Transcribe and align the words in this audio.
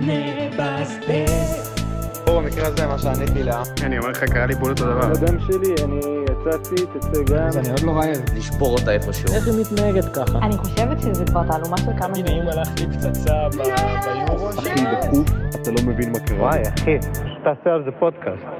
נבזבז. 0.00 1.74
פה 2.24 2.40
במקרה 2.40 2.66
הזה 2.66 2.86
מה 2.86 2.98
שעניתי 2.98 3.42
לה. 3.42 3.62
אני 3.82 3.98
אומר 3.98 4.10
לך, 4.10 4.24
קרה 4.24 4.46
לי 4.46 4.54
בול 4.54 4.70
אותו 4.70 4.84
דבר. 4.84 5.04
הדם 5.04 5.40
שלי, 5.40 5.74
אני 5.84 6.00
יצאתי, 6.24 6.86
תצא 6.98 7.22
גם. 7.34 7.48
אני 7.58 7.70
עוד 7.70 7.82
לא 7.82 7.90
רעב. 7.92 8.36
לשבור 8.36 8.74
אותה 8.78 8.92
איפשהו. 8.92 9.34
איך 9.34 9.46
היא 9.46 9.54
מתנהגת 9.60 10.14
ככה? 10.14 10.38
אני 10.38 10.56
חושבת 10.56 11.00
שזה 11.00 11.24
כבר 11.24 11.42
תעלומה 11.46 11.76
של 11.78 11.90
כמה 11.98 12.16
הנה, 12.16 12.30
אם 12.30 12.48
הלך 12.48 12.68
לי 12.80 12.86
פצצה 12.86 13.32
ביורו 13.48 14.50
אחי 14.50 14.70
דחוף, 14.70 15.28
אתה 15.62 15.70
לא 15.70 15.82
מבין 15.86 16.12
מה 16.12 16.18
קרה. 16.18 16.38
וואי, 16.38 16.62
אחי, 16.62 16.98
תעשה 17.44 17.70
על 17.70 17.82
זה 17.84 17.90
פודקאסט. 17.98 18.57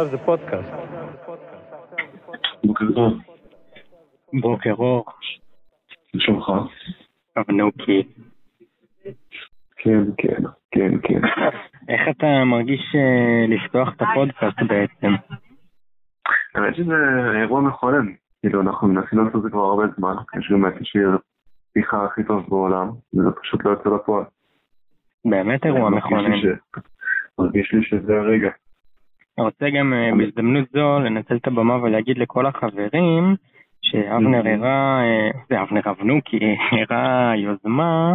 על 0.00 0.10
זה 0.10 0.18
פודקאסט. 0.18 0.72
בוקר 2.64 2.84
טוב, 2.94 3.12
בוקר 4.40 4.72
אור, 4.72 5.04
מה 6.14 6.20
שלומך? 6.20 6.52
אבנוקי. 7.38 8.02
כן, 9.76 10.04
כן, 10.18 10.42
כן, 10.70 10.92
כן. 11.02 11.20
איך 11.88 12.00
אתה 12.10 12.44
מרגיש 12.44 12.94
אה, 12.94 13.46
לפתוח 13.48 13.88
את 13.96 14.02
הפודקאסט 14.02 14.58
בעצם? 14.68 15.12
האמת 16.54 16.74
שזה 16.76 16.94
אירוע 17.40 17.60
מכונן. 17.60 18.06
כאילו, 18.40 18.60
אנחנו 18.60 18.88
מנסים 18.88 19.18
לעשות 19.18 19.36
את 19.36 19.42
זה 19.42 19.50
כבר 19.50 19.60
הרבה 19.60 19.84
זמן. 19.96 20.14
יש 20.38 20.50
גם 20.52 20.66
את 20.66 20.80
השיר 20.80 21.18
פתיחה 21.70 22.04
הכי 22.04 22.24
טוב 22.24 22.46
בעולם, 22.48 22.88
וזה 23.14 23.30
פשוט 23.42 23.64
לא 23.64 23.70
יוצא 23.70 23.90
לפועל. 23.90 24.24
באמת 25.24 25.66
אירוע 25.66 25.90
מכונן. 25.90 26.32
מרגיש 27.38 27.72
לי 27.72 27.82
שזה 27.84 28.12
הרגע. 28.20 28.50
אני 29.38 29.46
רוצה 29.46 29.70
גם 29.70 29.92
אה, 29.94 30.10
בהזדמנות 30.18 30.68
זו 30.72 30.98
לנצל 31.00 31.36
את 31.36 31.46
הבמה 31.46 31.82
ולהגיד 31.82 32.18
לכל 32.18 32.46
החברים 32.46 33.34
שאבנר 33.82 34.42
Mhm. 34.42 34.48
הראה, 34.48 35.00
אה, 35.02 35.30
זה 35.48 35.62
אבנר 35.62 35.80
אבנוקי, 35.90 36.38
הראה 36.90 37.32
יוזמה 37.36 38.12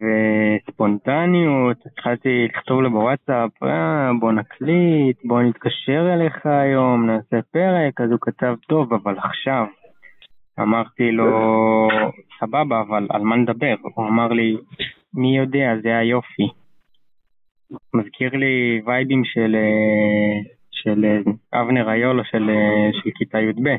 וספונטניות, 0.00 1.76
התחלתי 1.86 2.48
לכתוב 2.48 2.80
לו 2.82 2.90
בוואטסאפ, 2.90 3.62
"אה, 3.62 4.10
בוא 4.20 4.32
נקליט, 4.32 5.16
בוא 5.24 5.42
נתקשר 5.42 6.14
אליך 6.14 6.46
היום, 6.46 7.06
נעשה 7.06 7.36
פרק, 7.52 8.00
אז 8.00 8.10
הוא 8.10 8.18
כתב, 8.20 8.54
טוב, 8.68 8.94
אבל 8.94 9.14
עכשיו. 9.18 9.66
אמרתי 10.60 11.12
לו, 11.12 11.88
סבבה, 12.40 12.80
אבל 12.80 13.06
על 13.10 13.22
מה 13.22 13.36
נדבר? 13.36 13.74
הוא 13.94 14.08
אמר 14.08 14.28
לי, 14.28 14.56
מי 15.14 15.36
יודע, 15.38 15.74
זה 15.82 15.98
היופי. 15.98 16.48
מזכיר 17.94 18.30
לי 18.36 18.82
וייבים 18.86 19.24
של, 19.24 19.56
אה, 19.56 20.52
של 20.70 21.04
אה, 21.04 21.60
אבנר 21.60 21.92
איולו 21.92 22.24
של, 22.24 22.50
אה, 22.50 22.90
של 22.92 23.10
כיתה 23.14 23.38
י"ב. 23.38 23.76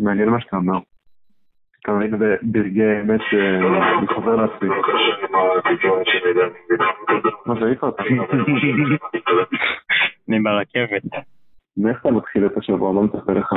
מעניין 0.00 0.28
מה 0.28 0.40
שאתה 0.40 0.56
אומר. 0.56 0.78
אתה 1.82 1.92
מבין 1.92 2.18
ברגעי 2.42 3.00
אמת 3.00 3.20
אני 3.98 4.06
חוזר 4.14 4.36
לעצמי. 4.36 4.68
מה 7.46 7.54
זה 7.60 7.66
העיף 7.66 7.82
אותך? 7.82 8.04
אני 10.28 10.40
ברכבת. 10.40 11.02
מאיך 11.76 12.00
אתה 12.00 12.10
מתחיל 12.10 12.46
את 12.46 12.56
השבוע? 12.56 12.92
מה 12.92 13.02
מצפה 13.02 13.32
לך? 13.32 13.52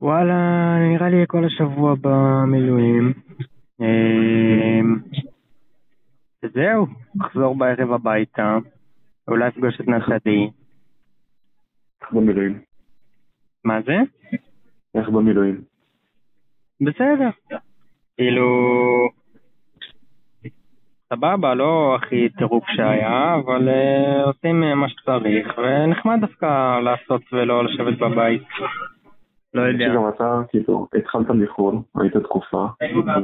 וואלה, 0.00 0.34
נראה 0.78 1.08
לי 1.08 1.24
כל 1.26 1.44
השבוע 1.44 1.94
במילואים. 2.00 3.12
זהו, 6.42 6.86
אחזור 7.22 7.58
בערב 7.58 7.92
הביתה, 7.92 8.58
אולי 9.28 9.48
אפגוש 9.48 9.80
את 9.80 9.88
נכדי. 9.88 10.50
איך 12.02 12.12
במילואים? 12.12 12.60
מה 13.64 13.82
זה? 13.82 13.96
איך 14.94 15.08
במילואים? 15.08 15.60
בסדר. 16.80 17.30
כאילו... 18.16 18.46
סבבה, 21.14 21.54
לא 21.54 21.96
הכי 21.96 22.28
טירוף 22.28 22.64
שהיה, 22.66 23.34
אבל 23.34 23.68
אה, 23.68 24.24
עושים 24.24 24.64
אה, 24.64 24.74
מה 24.74 24.88
שצריך, 24.88 25.58
ונחמד 25.58 26.20
דווקא 26.20 26.80
לעשות 26.80 27.22
ולא 27.32 27.64
לשבת 27.64 27.98
בבית. 27.98 28.42
לא 29.56 29.62
יודע. 29.62 29.86
שגם 29.92 30.08
אתה, 30.08 30.40
כאילו, 30.48 30.86
התחלת 30.98 31.30
מחו"ל, 31.30 31.74
היית 32.00 32.16
תקופה, 32.16 32.66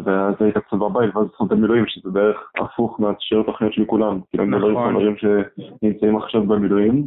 ואז 0.05 0.35
היית 0.41 0.59
קצת 0.59 0.77
בבית, 0.77 1.17
ואז 1.17 1.27
התחלת 1.27 1.53
מילואים, 1.53 1.85
שזה 1.87 2.11
בערך 2.11 2.37
הפוך 2.59 3.01
מהשאר 3.01 3.41
התוכניות 3.41 3.73
של 3.73 3.85
כולם. 3.85 4.21
כאילו, 4.31 4.47
מדבר 4.47 4.67
עם 4.67 4.73
נכון. 4.73 4.95
חברים 4.95 5.17
שנמצאים 5.17 6.17
עכשיו 6.17 6.43
במילואים, 6.43 7.05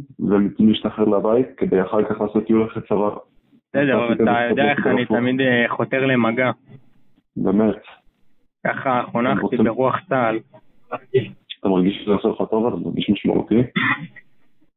להשתחרר 0.58 1.04
לבית, 1.04 1.46
כדי 1.56 1.82
אחר 1.82 2.04
כך 2.04 2.20
לעשות 2.20 2.46
טיול 2.46 2.66
אחרי 2.66 2.82
צבא. 2.88 3.10
בסדר, 3.68 4.04
אבל 4.04 4.12
אתה 4.12 4.22
יודע 4.50 4.70
איך 4.70 4.86
אני. 4.86 5.06
תמיד 5.06 5.40
אה, 5.40 5.64
חותר 5.68 6.06
למגע. 6.06 6.50
באמת. 7.36 7.82
ככה 8.66 9.02
חונכתי 9.12 9.56
ברוח 9.56 9.96
צה"ל. 10.08 10.38
אתה 11.60 11.68
מרגיש 11.68 12.02
שזה 12.02 12.12
עושה 12.12 12.28
לך 12.28 12.50
טוב, 12.50 12.66
אתה 12.66 12.76
מרגיש 12.76 13.10
משמעותי? 13.10 13.62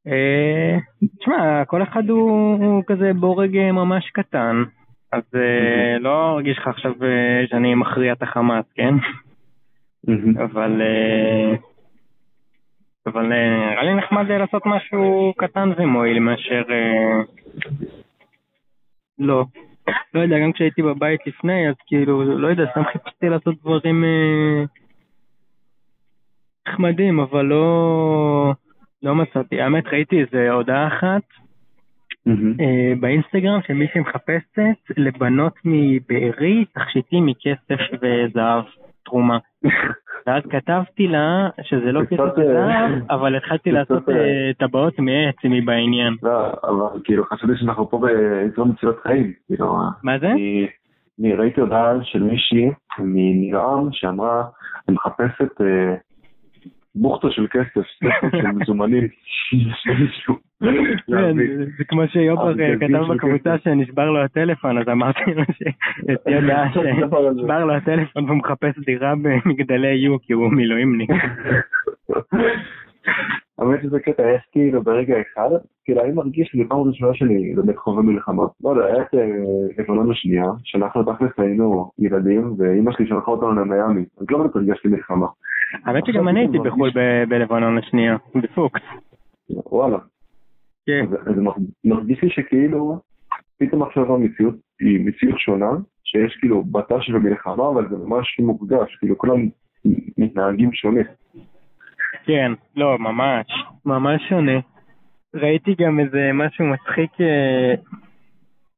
אה, 0.08 0.78
תשמע, 1.20 1.66
כל 1.66 1.84
אחד 1.84 2.10
הוא 2.10 2.84
כזה 2.88 3.12
בורג 3.14 3.58
אה, 3.58 3.72
ממש 3.72 4.10
קטן, 4.10 4.64
אז 5.12 5.24
אה, 5.36 6.00
לא 6.00 6.32
ארגיש 6.32 6.58
לך 6.58 6.68
עכשיו 6.68 6.94
שאני 7.50 7.76
מכריע 7.76 8.14
את 8.14 8.24
החמאס, 8.24 8.66
כן? 8.76 8.94
אבל 10.44 10.82
אבל 13.08 13.32
אה, 13.34 13.70
נראה 13.72 13.84
לי 13.84 13.96
נחמד 13.96 14.32
לעשות 14.32 14.66
משהו 14.66 15.34
קטן 15.38 15.72
ומועיל 15.78 16.20
מאשר 16.20 16.64
לא. 19.20 19.46
לא 20.14 20.20
יודע, 20.20 20.40
גם 20.40 20.52
כשהייתי 20.52 20.82
בבית 20.82 21.28
לפני, 21.28 21.70
אז 21.70 21.76
כאילו, 21.88 22.38
לא 22.40 22.48
יודע, 22.48 22.64
סתם 22.72 22.84
חיפשתי 22.92 23.30
לעשות 23.30 23.56
דברים 23.62 24.04
נחמדים, 26.68 27.20
אבל 27.20 27.46
לא, 27.46 28.54
לא 29.04 29.16
מצאתי. 29.16 29.62
האמת, 29.62 29.88
ראיתי 29.88 30.22
איזה 30.22 30.52
הודעה 30.52 30.88
אחת 30.88 31.22
אה, 32.28 32.94
באינסטגרם 33.00 33.60
של 33.68 33.74
מישהי 33.74 34.02
מחפשת 34.02 34.98
לבנות 34.98 35.54
מבארי 35.66 36.66
תכשיטים 36.66 37.26
מכסף 37.26 37.80
וזהב 38.02 38.64
תרומה. 39.06 39.38
ואז 40.28 40.44
כתבתי 40.50 41.08
לה 41.08 41.50
שזה 41.62 41.92
לא 41.92 42.06
כסף 42.06 42.20
אה, 42.20 42.32
וזהב, 42.38 42.92
אבל 43.10 43.36
התחלתי 43.36 43.72
לעשות 43.72 44.10
אה, 44.10 44.52
טבעות 44.58 45.00
מעץ 45.00 45.36
מבעניין. 45.44 46.16
לא, 46.24 46.52
אבל 46.64 47.00
כאילו, 47.04 47.24
חשבתי 47.26 47.54
שאנחנו 47.56 47.90
פה 47.90 47.98
בעזרה 47.98 48.66
מצילות 48.66 49.00
חיים. 49.04 49.34
כאילו, 49.48 49.78
מה 50.04 50.20
זה? 50.20 50.32
אני, 51.20 51.34
ראיתי 51.34 51.62
הודעה 51.62 51.94
של 52.04 52.24
מישהי 52.24 52.70
מנרעם 53.00 53.90
שאמרה, 53.92 54.44
אני 54.88 54.96
מחפשת 54.96 55.62
בוכטה 56.96 57.28
של 57.32 57.48
כסף, 57.52 57.88
של 58.42 58.48
מזומנים. 58.48 59.08
כן. 61.08 61.36
זה- 61.78 61.84
כמו 61.88 62.02
שיובר 62.08 62.60
אה, 62.62 62.76
כתב 62.80 63.14
בקבוצה. 63.14 63.56
שנשבר 63.64 64.10
לו 64.12 64.24
הטלפון, 64.24 64.78
אז 64.78 64.88
אמרתי 64.92 65.20
לו 65.36 65.44
שיוציא 65.54 66.36
הודעה. 66.36 66.74
שנשבר 66.74 67.66
לו 67.66 67.74
הטלפון 67.74 68.24
והוא 68.26 68.38
מחפש 68.38 68.80
דירה 68.86 69.14
במגדלי 69.16 69.96
יו 69.96 70.20
כי 70.22 70.34
הוא 70.34 70.52
מילואימניק. 70.54 71.10
האמת 73.60 73.80
שזה 73.84 74.00
קטע, 74.00 74.24
יש 74.36 74.42
כאילו 74.52 74.84
ברגע 74.84 75.16
אחד, 75.22 75.50
כאילו 75.84 76.02
אני 76.04 76.12
מרגיש 76.12 76.48
שזה 76.48 76.62
פעם 76.70 76.80
ראשונה 76.80 77.14
שאני 77.14 77.56
באמת 77.56 77.78
חווה 77.78 78.02
מלחמה. 78.02 78.44
לא 78.64 78.70
יודע, 78.70 78.86
היה 78.86 79.02
את 79.02 79.16
אה, 79.16 79.26
לבנון 79.78 80.12
השנייה, 80.12 80.46
שאנחנו 80.64 81.04
תכלס 81.04 81.32
היינו 81.38 81.92
ילדים, 82.00 82.54
ואימא 82.58 82.92
שלי 82.92 83.08
שלחה 83.08 83.32
אותנו 83.32 83.52
למיאמי, 83.52 84.06
אז 84.18 84.26
לא 84.30 84.38
באמת 84.38 84.56
הרגשתי 84.56 84.88
מלחמה. 84.88 85.28
האמת 85.86 86.06
שגם 86.06 86.28
אני 86.28 86.40
הייתי 86.40 86.58
בחו"ל 86.60 86.92
בלבנון 87.30 87.78
השנייה, 87.78 88.18
בפוקס. 88.36 88.82
וואלה. 89.50 89.98
כן. 90.86 91.06
אז 91.26 91.38
מר- 91.38 91.54
מרגיש 91.86 92.24
לי 92.24 92.30
שכאילו, 92.30 93.00
פתאום 93.60 93.84
עכשיו 93.84 94.16
המציאות 94.16 94.56
היא 94.80 95.06
מציאות 95.06 95.40
שונה, 95.40 95.70
שיש 96.04 96.38
כאילו 96.40 96.64
בט"ש 96.64 97.10
ומלחמה, 97.10 97.70
אבל 97.70 97.90
זה 97.90 97.96
ממש 97.98 98.40
מוקדש, 98.40 98.96
כאילו 99.00 99.18
כולם 99.18 99.48
מתנהגים 100.18 100.74
שונה. 100.74 101.02
כן, 102.24 102.52
לא, 102.76 103.00
ממש, 103.00 103.46
ממש 103.86 104.22
שונה. 104.30 104.60
ראיתי 105.36 105.76
גם 105.80 106.00
איזה 106.00 106.32
משהו 106.34 106.66
מצחיק, 106.66 107.12
אה, 107.22 107.74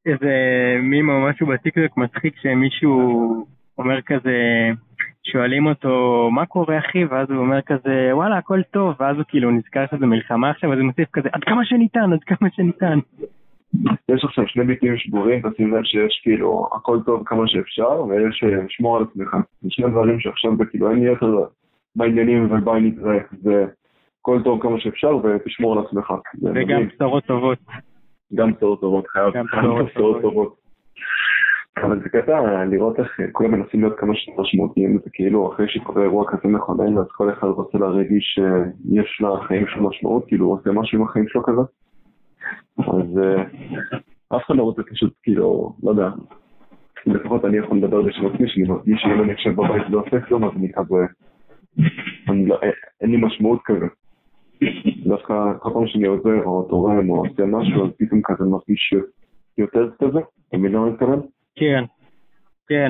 איזה 0.05 0.33
מים 0.81 1.09
או 1.09 1.21
משהו 1.29 1.47
בטיקטוק 1.47 1.97
מצחיק 1.97 2.33
שמישהו 2.41 3.45
אומר 3.77 4.01
כזה, 4.01 4.69
שואלים 5.31 5.65
אותו, 5.67 6.29
מה 6.31 6.45
קורה 6.45 6.79
אחי? 6.79 7.05
ואז 7.05 7.29
הוא 7.29 7.37
אומר 7.37 7.61
כזה, 7.61 8.09
וואלה, 8.11 8.37
הכל 8.37 8.61
טוב, 8.71 8.95
ואז 8.99 9.15
הוא 9.17 9.25
כאילו 9.27 9.51
נזכר 9.51 9.85
שזה 9.91 10.05
מלחמה 10.05 10.49
עכשיו, 10.49 10.73
אז 10.73 10.79
הוא 10.79 10.85
מוסיף 10.85 11.09
כזה, 11.13 11.29
עד 11.31 11.43
כמה 11.43 11.65
שניתן, 11.65 12.13
עד 12.13 12.23
כמה 12.23 12.49
שניתן. 12.51 12.99
יש 14.09 14.23
עכשיו 14.23 14.47
שני 14.47 14.63
ביטים 14.63 14.97
שבורים, 14.97 15.41
תשים 15.49 15.73
לב 15.73 15.83
שיש 15.83 16.19
כאילו 16.23 16.69
הכל 16.75 16.99
טוב 17.05 17.23
כמה 17.25 17.47
שאפשר, 17.47 18.03
ויש 18.03 18.43
אה, 18.43 18.63
שמור 18.69 18.97
על 18.97 19.03
עצמך. 19.03 19.35
זה 19.61 19.67
שני 19.69 19.89
דברים 19.89 20.19
שעכשיו 20.19 20.51
כאילו 20.71 20.91
אין 20.91 20.99
לי 20.99 21.05
יותר 21.05 21.45
בעניינים 21.95 22.45
וביי 22.51 22.81
נתראה. 22.81 23.19
זה 23.31 23.65
הכל 24.21 24.41
טוב 24.43 24.61
כמה 24.61 24.79
שאפשר 24.79 25.17
ותשמור 25.23 25.73
על 25.73 25.85
עצמך. 25.85 26.13
וגם. 26.41 26.87
בשורות 26.87 27.25
טובות. 27.25 27.57
גם 28.35 28.53
בשורות 28.53 28.81
טובות, 28.81 29.07
חייב 29.07 29.33
גם 29.33 29.45
בשורות 29.85 30.21
טובות. 30.21 30.61
אבל 31.77 31.99
זה 32.03 32.09
קטע 32.09 32.65
לראות 32.65 32.99
איך 32.99 33.19
כולם 33.31 33.51
מנסים 33.51 33.81
להיות 33.81 33.99
כמה 33.99 34.15
שיותר 34.15 34.41
משמעותיים, 34.41 34.99
זה 35.03 35.09
כאילו 35.13 35.53
אחרי 35.53 35.67
שקורה 35.67 36.03
אירוע 36.03 36.31
כזה 36.31 36.47
מכונן, 36.47 36.97
אז 36.97 37.05
כל 37.11 37.33
אחד 37.33 37.47
רוצה 37.47 37.77
להרגיש 37.77 38.23
שיש 38.23 39.21
לחיים 39.21 39.67
שלו 39.67 39.89
משמעות, 39.89 40.25
כאילו 40.27 40.45
הוא 40.45 40.53
עושה 40.53 40.71
משהו 40.71 40.97
עם 40.97 41.03
החיים 41.03 41.27
שלו 41.27 41.43
כזה. 41.43 41.61
אז 42.79 43.19
אה, 43.23 43.43
אף 44.37 44.41
אחד 44.45 44.55
לא 44.55 44.63
רוצה 44.63 44.81
פשוט 44.83 45.13
כאילו, 45.23 45.75
לא 45.83 45.89
יודע, 45.89 46.09
לפחות 47.05 47.45
אני 47.45 47.57
יכול 47.57 47.77
לדבר 47.77 48.01
בשם 48.01 48.25
עצמי, 48.25 48.49
שאני 48.49 48.67
מרגיש 48.67 49.01
שאם 49.01 49.21
אני 49.21 49.31
יושב 49.31 49.51
בבית 49.51 49.87
ולא 49.89 50.03
עושה 50.05 50.21
כלום, 50.21 50.43
אז 50.43 50.51
אני 52.29 52.45
לא, 52.45 52.59
אין- 52.61 52.71
אין 53.01 53.11
לי 53.11 53.17
משמעות 53.17 53.59
כזה. 53.65 53.85
דווקא 55.05 55.33
כל 55.59 55.69
פעם 55.73 55.87
שאני 55.87 56.05
עוזר 56.07 56.43
או 56.45 56.67
תורם 56.69 57.09
או 57.09 57.25
עושה 57.25 57.45
משהו, 57.45 57.85
אז 57.85 57.91
פתאום 57.99 58.21
כזה 58.23 58.43
מרגיש 58.43 58.93
יותר 59.57 59.89
כזה, 60.01 60.19
אתה 60.49 60.57
מבין 60.57 60.71
למה 60.71 60.83
אני 60.85 60.93
מתכוון? 60.93 61.21
כן, 61.55 61.83
כן. 62.69 62.89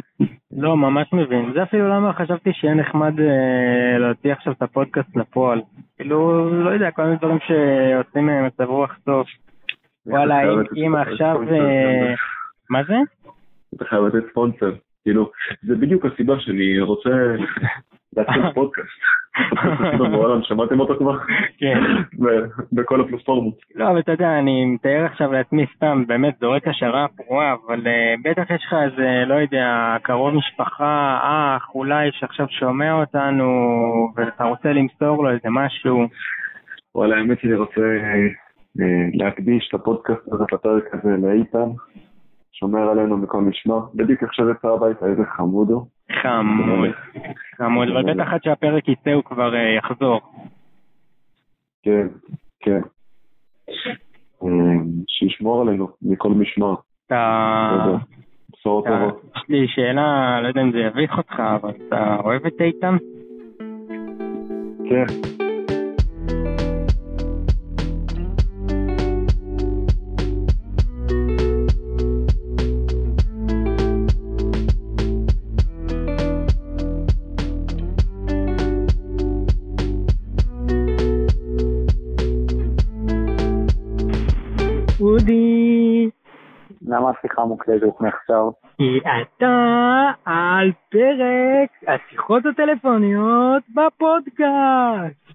לא, 0.51 0.77
ממש 0.77 1.13
מבין. 1.13 1.51
זה 1.53 1.63
אפילו 1.63 1.89
למה 1.89 2.13
חשבתי 2.13 2.53
שיהיה 2.53 2.73
נחמד 2.73 3.19
אה, 3.19 3.97
להוציא 3.99 4.31
עכשיו 4.33 4.53
את 4.53 4.61
הפודקאסט 4.61 5.15
לפועל. 5.15 5.61
כאילו, 5.97 6.49
לא 6.63 6.69
יודע, 6.69 6.91
כל 6.91 7.03
מיני 7.03 7.15
דברים 7.17 7.37
שעושים 7.47 8.29
אה, 8.29 8.47
מצב 8.47 8.63
רוח 8.63 8.97
טוב. 9.05 9.25
וואלה, 10.05 10.41
אם- 10.75 10.95
עכשיו... 10.95 11.41
אה, 11.51 12.13
מה 12.69 12.83
זה? 12.83 12.95
אתה 13.75 13.85
חייב 13.85 14.03
לתת 14.03 14.29
ספונסר. 14.31 14.71
כאילו, 15.03 15.31
זה 15.63 15.75
בדיוק 15.75 16.05
הסיבה 16.05 16.39
שאני 16.39 16.79
רוצה 16.81 17.09
פודקאסט. 18.15 18.45
הפודקאסט 18.51 19.01
הכי 19.35 19.97
טוב 19.97 20.07
בעולם, 20.07 20.43
שמעתם 20.43 20.79
אותו 20.79 20.95
כבר? 20.97 21.17
כן. 21.57 21.79
בכל 22.71 23.01
הפלטפורמות. 23.01 23.55
לא, 23.75 23.89
אבל 23.89 23.99
אתה 23.99 24.11
יודע, 24.11 24.39
אני 24.39 24.65
מתאר 24.65 25.05
עכשיו 25.05 25.31
לעצמי 25.31 25.65
סתם, 25.75 26.03
באמת 26.07 26.33
זורק 26.39 26.67
השערה 26.67 27.07
פרועה, 27.07 27.55
אבל 27.67 27.87
אה, 27.87 28.15
בטח 28.23 28.51
יש 28.51 28.63
לך 28.67 28.75
איזה, 28.83 29.23
לא 29.27 29.33
יודע, 29.33 29.97
קרוב 30.01 30.33
משפחה, 30.33 31.19
אח, 31.21 31.69
אולי 31.75 32.09
שעכשיו 32.11 32.45
שומע 32.49 32.93
אותנו, 32.93 33.47
ואתה 34.15 34.43
רוצה 34.43 34.73
למסור 34.73 35.23
לו 35.23 35.29
איזה 35.29 35.49
משהו. 35.49 36.07
וואלה, 36.95 37.17
האמת 37.17 37.39
שאני 37.39 37.53
רוצה 37.53 37.81
אה, 37.81 39.07
להקדיש 39.13 39.69
את 39.69 39.73
הפודקאסט 39.73 40.33
הזה, 40.33 40.43
את 40.43 40.53
הפרק 40.53 40.83
הזה 40.93 41.15
לאיתן, 41.21 41.69
שומר 42.51 42.89
עלינו 42.89 43.17
מכל 43.17 43.41
משמר. 43.41 43.79
בדיוק 43.95 44.23
עכשיו 44.23 44.49
יצא 44.49 44.67
הביתה, 44.67 45.05
איזה 45.05 45.23
חמוד 45.37 45.69
הוא. 45.69 45.85
חמוד, 46.21 46.89
חמוד, 47.57 47.87
אבל 47.87 48.13
בטח 48.13 48.33
עד 48.33 48.43
שהפרק 48.43 48.87
יצא 48.87 49.11
הוא 49.11 49.23
כבר 49.23 49.55
אה, 49.55 49.75
יחזור. 49.77 50.21
כן, 51.83 52.07
כן. 52.59 52.81
אה, 54.43 54.47
שישמור 55.07 55.61
עלינו 55.61 55.87
מכל 56.01 56.29
משמר. 56.29 56.73
אתה... 57.07 57.97
בשורות 58.53 58.85
טובות. 58.85 59.21
יש 59.35 59.43
לי 59.49 59.67
שאלה, 59.67 60.39
לא 60.41 60.47
יודע 60.47 60.61
אם 60.61 60.71
זה 60.71 60.77
יביך 60.77 61.17
אותך, 61.17 61.39
אבל 61.39 61.71
אתה 61.87 62.15
אוהב 62.23 62.45
את 62.45 62.61
איתן? 62.61 62.97
כן. 64.89 65.40
למה 86.91 87.09
השיחה 87.09 87.45
מוקלטת 87.45 87.99
מעכשיו? 87.99 88.51
כי 88.77 88.99
אתה 89.21 90.11
על 90.25 90.71
פרק 90.89 91.69
השיחות 91.87 92.45
הטלפוניות 92.45 93.63
בפודקאסט. 93.69 95.31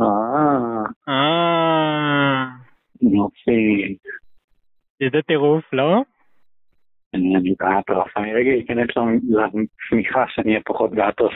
אה, 0.00 0.84
אה, 1.08 2.46
יופי. 3.02 3.96
טירוף, 5.26 5.64
לא? 5.72 6.02
אני 7.14 7.36
אני 7.36 7.54
באטרף, 7.60 8.16
אני 8.16 8.34
רגע 8.34 8.50
אכנס 8.64 8.88
לשמיכה 9.30 10.24
שאני 10.28 10.50
אהיה 10.50 10.60
פחות 10.64 10.90
באטרף, 10.90 11.32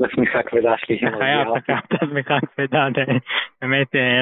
לשמיכה 0.00 0.38
הכבדה 0.38 0.74
שלי. 0.78 0.96
אתה 0.96 1.16
חייב, 1.18 1.48
אתה 1.48 1.60
חייב 1.66 1.78
את 1.78 2.02
עצמך 2.02 2.32
כבדה, 2.56 2.88
זה 2.96 3.12
באמת 3.62 3.94
אה, 3.94 4.20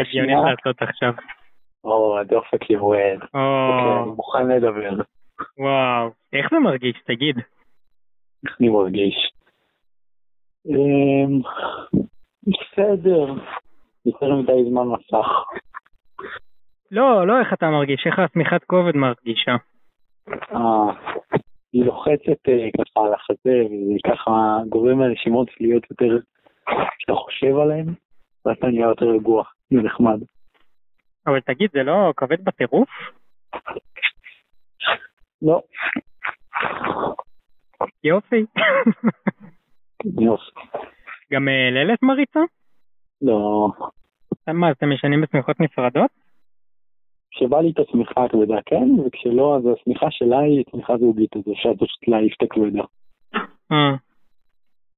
הגיונית. 0.00 0.36
לעשות 0.44 0.82
עכשיו. 0.82 1.12
או, 1.84 2.18
הדופק 2.18 2.70
יורד. 2.70 3.18
או, 3.34 3.68
אוקיי, 3.68 4.02
אני 4.02 4.10
מוכן 4.16 4.48
לדבר. 4.48 5.02
וואו, 5.58 6.10
איך 6.32 6.50
זה 6.50 6.58
מרגיש, 6.58 6.96
תגיד? 7.06 7.36
איך 8.46 8.56
אני 8.60 8.68
מרגיש? 8.68 9.30
אמ, 10.68 11.40
בסדר. 12.46 13.34
יותר 14.06 14.34
מדי 14.34 14.70
זמן 14.70 14.86
מסך. 14.86 15.28
לא, 16.90 17.26
לא 17.26 17.40
איך 17.40 17.52
אתה 17.52 17.70
מרגיש, 17.70 18.06
איך 18.06 18.18
השמיכת 18.18 18.64
כובד 18.64 18.96
מרגישה. 18.96 19.56
אה, 20.28 20.92
היא 21.72 21.84
לוחצת 21.84 22.48
אה, 22.48 22.68
ככה 22.78 23.06
על 23.06 23.14
החזה, 23.14 23.62
וזה 23.66 23.98
ככה 24.06 24.58
גורם 24.68 25.00
לנשימות 25.00 25.48
שלי 25.50 25.66
להיות 25.66 25.84
יותר, 25.90 26.18
שאתה 26.98 27.14
חושב 27.14 27.56
עליהן, 27.56 27.86
ואתה 28.44 28.66
נהיה 28.66 28.86
יותר 28.86 29.06
רגוע, 29.06 29.44
זה 29.70 29.82
נחמד. 29.82 30.20
אבל 31.26 31.40
תגיד, 31.40 31.70
זה 31.72 31.82
לא 31.82 32.12
כבד 32.16 32.44
בטירוף? 32.44 32.88
לא, 35.42 35.60
יופי. 38.04 38.44
יופי. 40.20 40.60
גם 41.32 41.48
אה, 41.48 41.70
ללת 41.70 42.02
מריצה? 42.02 42.40
לא, 43.22 43.68
מה, 44.48 44.70
אתם 44.70 44.90
משנים 44.90 45.20
בשמיכות 45.20 45.60
נפרדות? 45.60 46.10
כשבא 47.30 47.60
לי 47.60 47.70
את 47.70 47.78
השמיכה 47.78 48.24
הכבדה 48.24 48.56
כן, 48.66 48.88
וכשלא 49.06 49.56
אז 49.56 49.62
השמיכה 49.66 50.06
שלה 50.10 50.38
היא 50.38 50.64
צמיחה 50.70 50.96
זוגית, 50.96 51.36
אז 51.36 51.42
אפשר 51.52 51.74
פשוט 51.74 52.08
להעיף 52.08 52.32
את 52.36 52.42
הכבדה. 52.42 52.82
אה. 53.72 53.94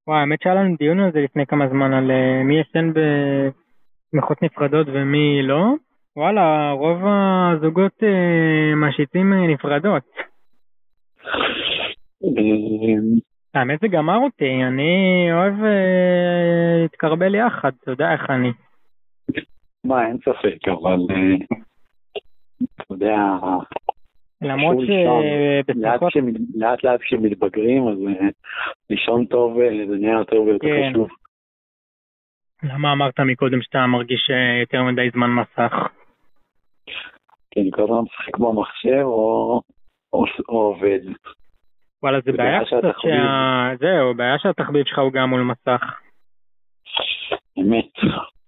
וואי, 0.07 0.21
האמת 0.21 0.43
שהיה 0.43 0.55
לנו 0.55 0.77
דיון 0.77 1.01
על 1.01 1.13
זה 1.13 1.21
לפני 1.21 1.47
כמה 1.47 1.69
זמן, 1.69 1.93
על 1.93 2.11
אה, 2.11 2.43
מי 2.45 2.61
ישן 2.61 2.93
בשמיכות 2.93 4.43
נפרדות 4.43 4.87
ומי 4.93 5.43
לא. 5.43 5.65
וואלה, 6.17 6.71
רוב 6.71 7.03
הזוגות 7.07 8.03
אה, 8.03 8.75
משיתים 8.77 9.33
אה, 9.33 9.47
נפרדות. 9.47 10.03
אמ, 12.25 13.19
האמת 13.55 13.81
זה 13.81 13.89
גמר 13.89 14.17
אותי, 14.17 14.65
אני 14.65 15.29
אוהב 15.33 15.65
אה, 15.65 16.83
להתקרבל 16.83 17.35
יחד, 17.35 17.71
אתה 17.83 17.91
יודע 17.91 18.13
איך 18.13 18.31
אני. 18.31 18.53
מה, 19.85 20.07
אין 20.07 20.17
ספק, 20.19 20.69
אבל 20.69 20.99
אתה 22.75 22.85
יודע, 22.91 23.17
למרות 24.43 24.77
שבשיחות... 24.77 25.25
לאט 26.55 26.85
לאט 26.85 27.01
כשמתבגרים, 27.01 27.89
אז 27.89 27.99
לישון 28.91 29.25
טוב 29.25 29.59
זה 29.89 29.97
נהיה 29.97 30.19
יותר 30.19 30.43
ויותר 30.43 30.67
כן. 30.67 30.91
חשוב. 30.91 31.09
למה 32.63 32.93
אמרת 32.93 33.21
מקודם 33.21 33.63
שאתה 33.63 33.87
מרגיש 33.87 34.31
יותר 34.61 34.83
מדי 34.83 35.11
זמן 35.13 35.31
מסך? 35.31 35.73
כי 37.57 37.63
אני 37.63 37.71
כל 37.73 37.83
הזמן 37.83 37.99
משחק 37.99 38.39
במחשב 38.39 39.03
או 39.03 39.61
או- 40.13 40.25
או 40.49 40.61
עובד. 40.63 40.99
וואלה, 42.03 42.19
זה 42.25 42.33
בעיה 42.33 42.61
קצת 42.61 42.69
שהתחביב. 42.71 43.15
שה... 43.15 43.71
זהו, 43.81 44.15
בעיה 44.15 44.39
שהתחביב 44.39 44.87
שלך 44.87 44.99
הוא 44.99 45.13
גם 45.13 45.31
מול 45.31 45.43
מסך. 45.43 45.83
אמת, 47.59 47.93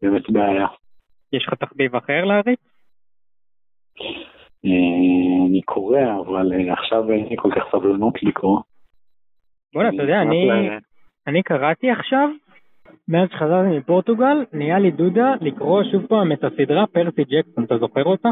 באמת 0.03 0.31
בעיה. 0.31 0.67
יש 1.33 1.45
לך 1.49 1.55
תחביב 1.55 1.97
אחר 1.97 2.25
להריץ? 2.25 2.61
אה, 4.65 5.47
אני 5.51 5.63
קורא, 5.63 6.01
אבל 6.27 6.53
אה, 6.53 6.73
עכשיו 6.73 7.11
אין 7.11 7.29
לי 7.29 7.37
כל 7.39 7.51
כך 7.57 7.63
סבלנות 7.73 8.23
לקרוא. 8.23 8.61
בוא'נה, 9.75 9.89
אתה 9.89 10.03
יודע, 10.03 10.23
אני... 10.23 10.49
אני 11.27 11.43
קראתי 11.43 11.91
עכשיו, 11.91 12.29
מאז 13.09 13.29
שחזרתי 13.31 13.79
מפורטוגל, 13.79 14.45
נהיה 14.53 14.79
לי 14.79 14.91
דודה 14.91 15.35
לקרוא 15.41 15.83
שוב 15.93 16.07
פעם 16.07 16.33
את 16.33 16.45
הסדרה 16.45 16.87
פרסי 16.87 17.25
ג'קסון, 17.25 17.65
אתה 17.65 17.79
זוכר 17.79 18.05
אותה? 18.05 18.29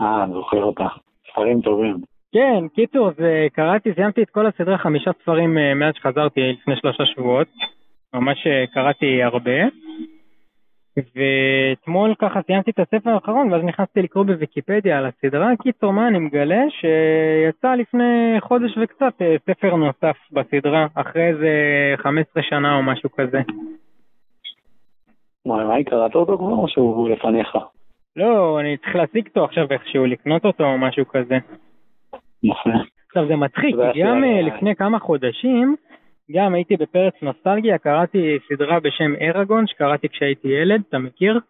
אה, 0.00 0.24
אני 0.24 0.32
זוכר 0.32 0.64
אותה. 0.64 0.86
ספרים 1.32 1.60
טובים. 1.60 1.96
כן, 2.32 2.68
קיצור, 2.74 3.10
זה, 3.16 3.46
קראתי, 3.52 3.94
סיימתי 3.94 4.22
את 4.22 4.30
כל 4.30 4.46
הסדרה, 4.46 4.78
חמישה 4.78 5.10
ספרים 5.22 5.58
אה, 5.58 5.74
מאז 5.74 5.94
שחזרתי 5.94 6.40
לפני 6.40 6.76
שלושה 6.76 7.06
שבועות. 7.06 7.48
ממש 8.14 8.46
אה, 8.46 8.64
קראתי 8.74 9.22
הרבה. 9.22 9.60
ואתמול 10.96 12.14
ככה 12.18 12.40
סיימתי 12.46 12.70
את 12.70 12.78
הספר 12.78 13.10
האחרון, 13.10 13.52
ואז 13.52 13.62
נכנסתי 13.64 14.02
לקרוא 14.02 14.24
בוויקיפדיה 14.24 14.98
על 14.98 15.06
הסדרה. 15.06 15.56
קיצור, 15.62 15.92
מה 15.92 16.08
אני 16.08 16.18
מגלה? 16.18 16.62
שיצא 16.70 17.74
לפני 17.74 18.36
חודש 18.40 18.78
וקצת 18.82 19.22
אה, 19.22 19.36
ספר 19.46 19.76
נוסף 19.76 20.16
בסדרה, 20.32 20.86
אחרי 20.94 21.28
איזה 21.28 21.50
15 21.96 22.42
שנה 22.42 22.76
או 22.76 22.82
משהו 22.82 23.10
כזה. 23.10 23.40
וואי, 25.46 25.64
מה, 25.64 25.84
קראת 25.84 26.14
אותו 26.14 26.38
כבר 26.38 26.54
או 26.54 26.68
שהוא 26.68 27.08
לפניך? 27.08 27.56
לא, 28.16 28.60
אני 28.60 28.76
צריך 28.76 28.94
להשיג 28.96 29.26
אותו 29.26 29.44
עכשיו 29.44 29.66
איכשהו, 29.70 30.06
לקנות 30.06 30.44
אותו 30.44 30.64
או 30.64 30.78
משהו 30.78 31.08
כזה. 31.08 31.38
יפה. 32.42 32.70
עכשיו 33.08 33.28
זה 33.28 33.36
מצחיק, 33.36 33.76
גם 34.02 34.24
אה, 34.24 34.42
לפני 34.42 34.76
כמה 34.76 34.98
חודשים, 34.98 35.76
גם 36.30 36.54
הייתי 36.54 36.76
בפרץ 36.76 37.14
נוסטלגיה, 37.22 37.78
קראתי 37.78 38.38
סדרה 38.48 38.80
בשם 38.80 39.14
אראגון, 39.20 39.66
שקראתי 39.66 40.08
כשהייתי 40.08 40.48
ילד, 40.48 40.82
אתה 40.88 40.98
מכיר? 40.98 41.40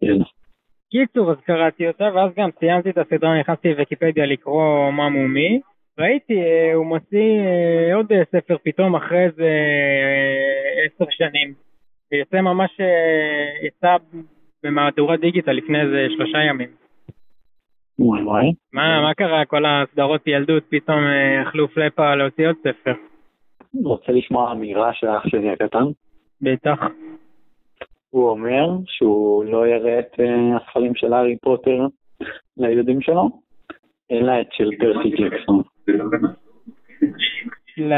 כן. 0.00 0.18
קיצור, 0.90 1.30
אז 1.30 1.36
קראתי 1.46 1.88
אותה, 1.88 2.08
ואז 2.14 2.30
גם 2.36 2.50
סיימתי 2.58 2.90
את 2.90 2.98
הסדרה, 2.98 3.40
נכנסתי 3.40 3.68
לוויקיפדיה 3.68 4.26
לקרוא 4.26 4.90
מה 4.90 5.08
מומי. 5.08 5.60
ראיתי, 5.98 6.42
אה, 6.42 6.74
הוא 6.74 6.86
מוציא 6.86 7.40
אה, 7.40 7.94
עוד 7.94 8.12
ספר 8.30 8.56
פתאום 8.62 8.96
אחרי 8.96 9.24
איזה 9.24 9.50
עשר 10.84 11.10
שנים. 11.10 11.54
ויוצא 12.12 12.40
ממש, 12.40 12.70
יצא 13.62 13.96
במהדורת 14.64 15.20
דיגיטל 15.20 15.52
לפני 15.52 15.80
איזה 15.80 16.06
שלושה 16.10 16.38
ימים. 16.38 16.68
וואי 17.98 18.22
וואי. 18.22 18.52
מה, 18.72 19.00
מה 19.02 19.14
קרה? 19.14 19.44
כל 19.44 19.64
הסדרות 19.66 20.26
ילדות 20.26 20.62
פתאום 20.68 20.98
אה, 20.98 21.42
אכלו 21.42 21.68
פלאפה 21.68 22.14
להוציא 22.14 22.46
עוד 22.46 22.56
ספר. 22.60 22.94
רוצה 23.84 24.12
לשמוע 24.12 24.52
אמירה 24.52 24.92
של 24.92 25.06
אח 25.08 25.22
שלי 25.28 25.50
הקטן? 25.50 25.84
בטח. 26.40 26.78
הוא 28.10 28.30
אומר 28.30 28.68
שהוא 28.86 29.44
לא 29.44 29.66
יראה 29.66 29.98
את 29.98 30.20
אה, 30.20 30.56
הספרים 30.56 30.94
של 30.94 31.12
הארי 31.12 31.36
פוטר 31.42 31.86
לילדים 32.56 33.00
שלו, 33.00 33.30
אלא 34.10 34.40
את 34.40 34.46
של 34.52 34.70
פרסי 34.78 35.10
ג'קסון. 35.10 35.62
לא. 37.78 37.96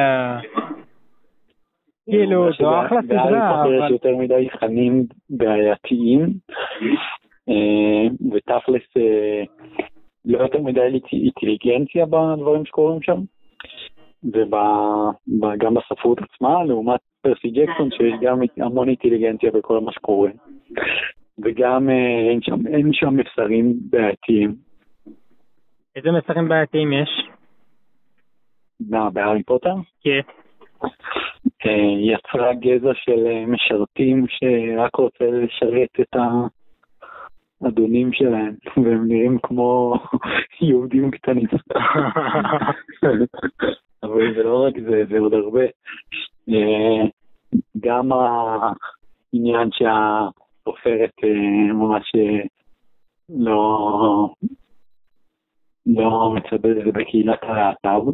כאילו, 2.11 2.49
זו 2.59 2.87
אחלה 2.87 3.03
סדרה, 3.03 3.63
פוטר 3.63 3.75
יש 3.75 3.83
אבל... 3.83 3.93
יותר 3.93 4.17
מדי 4.17 4.49
תכנים 4.53 5.07
בעייתיים, 5.31 6.21
אה, 7.49 8.07
ותכלס 8.33 8.83
אה, 8.97 9.43
לא 10.25 10.39
יותר 10.39 10.63
מדי 10.63 10.81
אינט- 10.81 11.13
אינטליגנציה 11.13 12.07
בדברים 12.07 12.65
שקורים 12.65 13.03
שם, 13.03 13.21
וגם 14.25 15.75
בספרות 15.75 16.19
עצמה, 16.23 16.65
לעומת 16.65 17.01
פרסי 17.23 17.51
ג'קסון, 17.51 17.91
שיש 17.91 18.15
גם 18.21 18.41
המון 18.57 18.89
אינטליגנציה 18.89 19.51
בכל 19.51 19.81
מה 19.81 19.93
שקורה. 19.93 20.31
וגם 21.45 21.91
אה, 21.91 22.31
אין 22.31 22.41
שם, 22.43 22.67
אין 22.67 22.93
שם 22.93 23.17
מסרים 23.17 23.75
בעייתיים. 23.91 24.55
איזה 25.97 26.09
מסרים 26.13 26.49
בעייתיים 26.49 26.93
יש? 26.93 27.29
מה, 28.91 29.11
בהארי 29.11 29.43
פוטר? 29.43 29.75
כן. 30.01 30.21
אה, 31.67 31.95
יצרה 32.01 32.55
גזע 32.55 32.91
של 32.95 33.27
אה, 33.27 33.47
משרתים 33.47 34.27
שרק 34.29 34.97
רוצה 34.97 35.25
לשרת 35.25 36.01
את 36.01 36.17
האדונים 37.63 38.13
שלהם, 38.13 38.55
והם 38.77 39.09
נראים 39.09 39.39
כמו 39.43 39.95
יהודים 40.61 41.11
קטנים. 41.11 41.47
אבל 44.03 44.35
זה 44.35 44.43
לא 44.43 44.65
רק 44.67 44.75
זה, 44.81 45.05
זה 45.11 45.19
עוד 45.19 45.35
הרבה. 45.35 45.65
אה, 46.49 47.05
גם 47.81 48.11
העניין 48.13 49.69
שהסופרת 49.73 51.15
אה, 51.25 51.73
ממש 51.73 52.13
לא, 53.29 54.29
לא 55.87 56.35
מצדד 56.37 56.77
את 56.77 56.85
זה 56.85 56.93
בקהילת 56.93 57.39
הלהט"ב, 57.43 58.11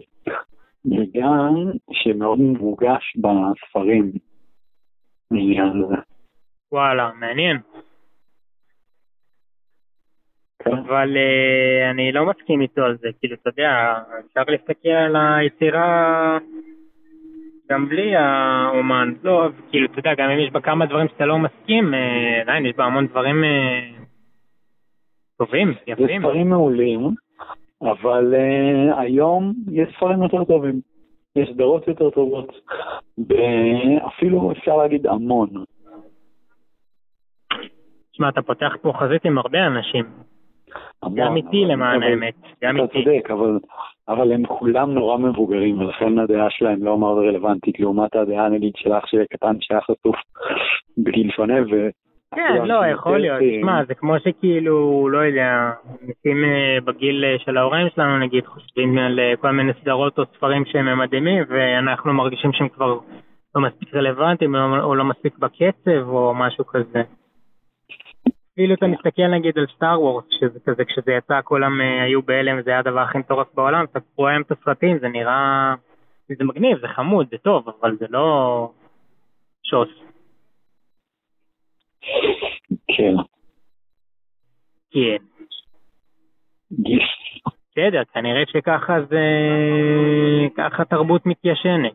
וגם 0.87 1.55
שמאוד 1.93 2.39
מורגש 2.39 3.17
בספרים 3.17 4.13
העניין 5.31 5.67
הזה. 5.67 5.97
וואלה, 6.73 7.11
מעניין. 7.21 7.59
כן. 10.63 10.71
אבל 10.71 11.17
אה, 11.17 11.91
אני 11.91 12.13
לא 12.13 12.27
מסכים 12.27 12.61
איתו 12.61 12.83
על 12.83 12.97
זה, 12.97 13.09
כאילו, 13.21 13.37
אתה 13.43 13.51
יודע, 13.51 13.99
אפשר 14.27 14.43
להסתכל 14.49 14.89
על 14.89 15.17
היצירה 15.17 16.39
גם 17.71 17.89
בלי 17.89 18.17
האומן. 18.17 19.15
לא, 19.23 19.49
כאילו, 19.71 19.87
אתה 19.87 19.99
יודע, 19.99 20.15
גם 20.15 20.31
אם 20.31 20.39
יש 20.39 20.53
בה 20.53 20.61
כמה 20.61 20.87
דברים 20.87 21.09
שאתה 21.09 21.27
לא 21.27 21.39
מסכים, 21.39 21.95
אה, 21.95 22.41
עדיין 22.41 22.67
יש 22.67 22.77
בה 22.77 22.85
המון 22.85 23.07
דברים 23.07 23.45
אה, 23.45 23.81
טובים, 25.39 25.73
זה 25.73 25.93
יפים. 25.93 26.21
ספרים 26.21 26.49
מעולים, 26.49 27.01
אבל 27.83 28.35
uh, 28.35 28.99
היום 29.01 29.53
יש 29.73 29.89
ספרים 29.97 30.23
יותר 30.23 30.45
טובים. 30.45 30.81
יש 31.37 31.49
סדרות 31.55 31.89
יותר 31.89 32.11
טובות, 32.11 32.53
ואפילו 33.29 34.53
אפשר 34.53 34.77
להגיד 34.77 35.07
המון. 35.07 35.49
תשמע, 38.13 38.29
אתה 38.29 38.43
פותח 38.43 38.77
פה 38.83 38.93
חזית 38.93 39.25
עם 39.25 39.39
הרבה 39.39 39.67
אנשים. 39.67 40.05
המון 41.03 41.19
גם 41.19 41.37
איתי 41.37 41.65
למען 41.65 42.03
אבל- 42.03 42.13
האמת, 42.13 42.35
גם 42.65 42.77
אתה 42.77 42.85
איתי. 42.85 43.05
צודק, 43.05 43.31
אבל, 43.31 43.59
אבל 44.09 44.33
הם 44.33 44.47
כולם 44.47 44.95
נורא 44.95 45.19
מבוגרים, 45.19 45.79
ולכן 45.79 46.19
הדעה 46.19 46.51
שלהם 46.51 46.85
לא 46.85 46.99
מאוד 46.99 47.19
רלוונטית, 47.19 47.81
לעומת 47.81 48.17
הדעה 48.17 48.49
נגיד 48.49 48.73
של 48.77 48.93
אח 48.93 49.07
שלי 49.07 49.23
הקטן 49.23 49.57
שהיה 49.61 49.81
חשוף 49.81 50.17
בגיל 50.99 51.31
שונה, 51.31 51.63
ו... 51.63 51.89
כן, 52.35 52.63
לא, 52.65 52.87
יכול 52.87 53.19
להיות. 53.19 53.39
תשמע, 53.41 53.85
זה 53.85 53.95
כמו 53.95 54.15
שכאילו, 54.21 55.09
לא 55.09 55.19
יודע, 55.19 55.73
אנשים 55.93 56.45
אה, 56.45 56.79
בגיל 56.85 57.25
אה, 57.25 57.37
של 57.39 57.57
ההורים 57.57 57.87
שלנו, 57.95 58.19
נגיד, 58.19 58.47
חושבים 58.47 58.99
על 58.99 59.21
אה, 59.21 59.37
כל 59.41 59.51
מיני 59.51 59.73
סדרות 59.83 60.19
או 60.19 60.25
ספרים 60.37 60.65
שהם 60.65 60.99
מדהימים, 60.99 61.45
ואנחנו 61.49 62.13
מרגישים 62.13 62.53
שהם 62.53 62.69
כבר 62.69 62.99
לא 63.55 63.63
מספיק 63.63 63.95
רלוונטיים, 63.95 64.55
או 64.55 64.95
לא 64.95 65.05
מספיק 65.05 65.39
בקצב, 65.39 66.09
או 66.09 66.35
משהו 66.35 66.67
כזה. 66.67 67.03
אפילו 68.53 68.75
אתה 68.75 68.87
מסתכל 68.87 69.27
נגיד 69.27 69.59
על 69.59 69.67
סטאר 69.77 70.03
וורס, 70.03 70.25
שזה 70.31 70.59
כזה, 70.67 70.85
כשזה 70.85 71.13
יצא 71.13 71.41
כולם 71.45 71.81
היו 71.81 72.23
בהלם, 72.23 72.63
זה 72.63 72.71
היה 72.71 72.79
הדבר 72.79 73.01
הכי 73.01 73.19
מטורף 73.19 73.47
בעולם, 73.55 73.85
אתה 73.85 73.99
רואה 74.17 74.33
היום 74.33 74.43
את 74.43 74.53
הסרטים, 74.53 74.99
זה 74.99 75.09
נראה... 75.09 75.75
זה 76.39 76.45
מגניב, 76.45 76.79
זה 76.79 76.89
חמוד, 76.89 77.27
זה 77.31 77.37
טוב, 77.39 77.69
אבל 77.81 77.97
זה 78.01 78.07
לא... 78.11 78.71
שוס. 79.63 80.10
כן, 82.87 83.15
כן. 84.91 85.17
בסדר, 87.71 88.03
כנראה 88.13 88.43
שככה 88.53 88.97
זה... 89.09 89.21
ככה 90.57 90.85
תרבות 90.85 91.27
מתיישנת. 91.27 91.93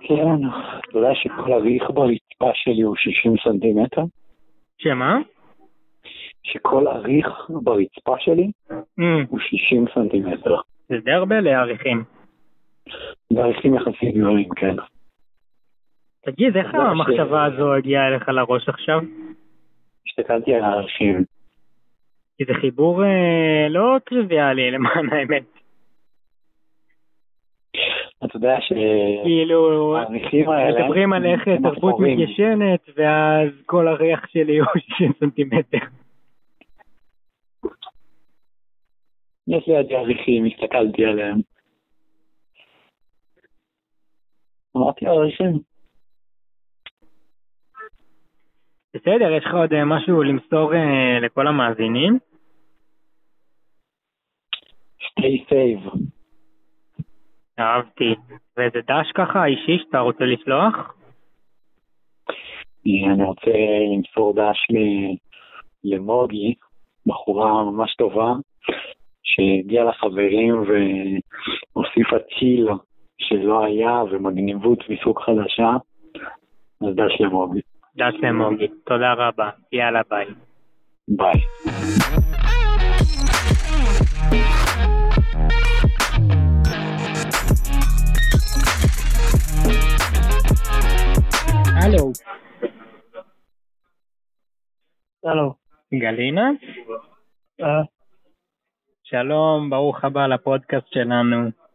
כן, 0.00 0.46
אתה 0.88 0.98
יודע 0.98 1.14
שכל 1.14 1.52
הריח 1.52 1.90
ברצפה 1.90 2.50
שלי 2.54 2.82
הוא 2.82 2.96
60 2.96 3.34
סנטימטר? 3.44 4.02
שמה? 4.78 5.18
שכל 6.42 6.86
הריח 6.86 7.50
ברצפה 7.62 8.14
שלי 8.18 8.50
Mm, 8.70 9.26
הוא 9.28 9.38
60 9.38 9.84
סנטימטר. 9.94 10.56
זה 10.88 10.96
די 11.04 11.10
הרבה 11.12 11.40
להעריכים. 11.40 12.04
זה 13.32 13.40
עריכים 13.40 13.74
יחסית 13.74 14.14
גדולים, 14.14 14.48
כן. 14.56 14.74
תגיד, 16.24 16.56
איך 16.56 16.74
יודע 16.74 16.86
המחשבה 16.86 17.44
הזו 17.44 17.74
הגיעה 17.74 18.08
אליך 18.08 18.28
לראש 18.28 18.68
עכשיו? 18.68 19.00
הסתכלתי 20.06 20.54
על 20.54 20.64
הערכים. 20.64 21.24
כי 22.38 22.44
זה 22.44 22.54
חיבור 22.60 23.04
אה, 23.04 23.68
לא 23.68 23.96
טריוויאלי 24.04 24.70
למען 24.70 25.12
האמת. 25.12 25.44
אתה 28.24 28.36
יודע 28.36 28.60
ש... 28.60 28.72
כאילו. 29.24 29.96
מדברים 30.78 31.12
על 31.12 31.26
איך 31.26 31.48
תרבות. 31.62 32.00
מתיישנת, 32.00 32.80
ואז 32.96 33.48
כל 33.66 33.88
הריח 33.88 34.26
שלי 34.26 34.58
הוא 34.58 34.66
60 34.96 35.12
סנטימטר. 35.20 35.78
יש 39.48 39.68
לידי 39.68 39.96
עריכים, 39.96 40.44
הסתכלתי 40.44 41.04
עליהם. 41.04 41.40
אמרתי 44.78 45.06
עריכים. 45.06 45.58
בסדר, 48.94 49.30
יש 49.32 49.44
לך 49.44 49.54
עוד 49.54 49.72
אה, 49.72 49.84
משהו 49.84 50.22
למסור 50.22 50.74
אה, 50.74 51.20
לכל 51.20 51.46
המאזינים? 51.46 52.18
stay 55.02 55.50
safe. 55.50 55.96
אהבתי. 57.58 58.14
ואיזה 58.56 58.78
דש 58.78 59.12
ככה 59.14 59.44
אישי 59.46 59.78
שאתה 59.78 59.98
רוצה 59.98 60.24
לשלוח? 60.24 60.74
אה, 62.86 63.12
אני 63.14 63.24
רוצה 63.24 63.50
למסור 63.94 64.34
דש 64.34 64.58
למוגי, 65.84 66.54
בחורה 67.06 67.64
ממש 67.64 67.94
טובה, 67.94 68.32
שהגיעה 69.22 69.84
לחברים 69.84 70.62
והוסיפה 70.62 72.16
צ'יל 72.38 72.68
שלא 73.20 73.64
היה 73.64 74.02
ומגניבות 74.10 74.78
מסוג 74.88 75.18
חדשה, 75.20 75.70
אז 76.80 76.94
דש 76.94 77.20
למוגי. 77.20 77.60
דש 77.96 78.14
למוגי, 78.22 78.68
תודה 78.84 79.12
רבה, 79.12 79.50
יאללה 79.72 80.00
ביי. 80.10 80.26
ביי. 81.08 81.40
הלו. 91.82 92.12
הלו. 95.24 95.54
גלינה? 95.94 96.50
אה, 97.60 97.82
שלום, 99.04 99.70
ברוך 99.70 100.04
הבא 100.04 100.26
לפודקאסט 100.26 100.86
שלנו. 100.92 101.67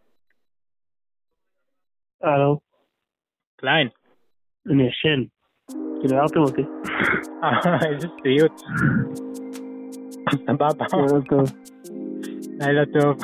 הלו. 2.23 2.59
קליין. 3.55 3.87
אני 4.69 4.87
ישן. 4.87 5.23
כאילו 5.99 6.17
הערתם 6.17 6.39
אותי. 6.39 6.61
אה, 7.43 7.89
איזה 7.89 8.07
סיוט. 8.23 8.61
סבבה, 10.45 10.67
לילה 12.59 12.83
טוב. 12.85 13.17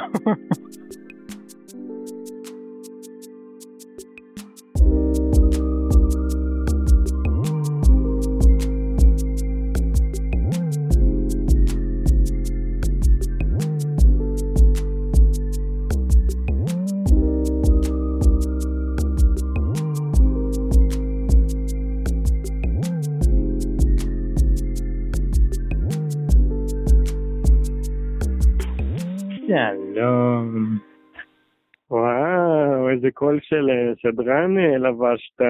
וואו, 33.21 33.31
איזה 33.31 33.39
קול 33.39 33.39
של 33.41 33.69
אה, 33.69 33.93
שדרן 33.97 34.57
אה, 34.57 34.77
לבשת. 34.77 35.41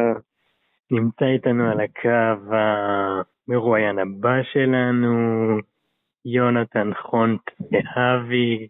נמצא 0.92 1.26
איתנו 1.26 1.72
על 1.72 1.82
הקו 1.82 2.56
המרואיין 2.56 4.00
הבא 4.00 4.44
שלנו, 4.44 5.58
יונתן 6.26 6.94
חונט 6.94 7.42
זהבי. 7.60 8.68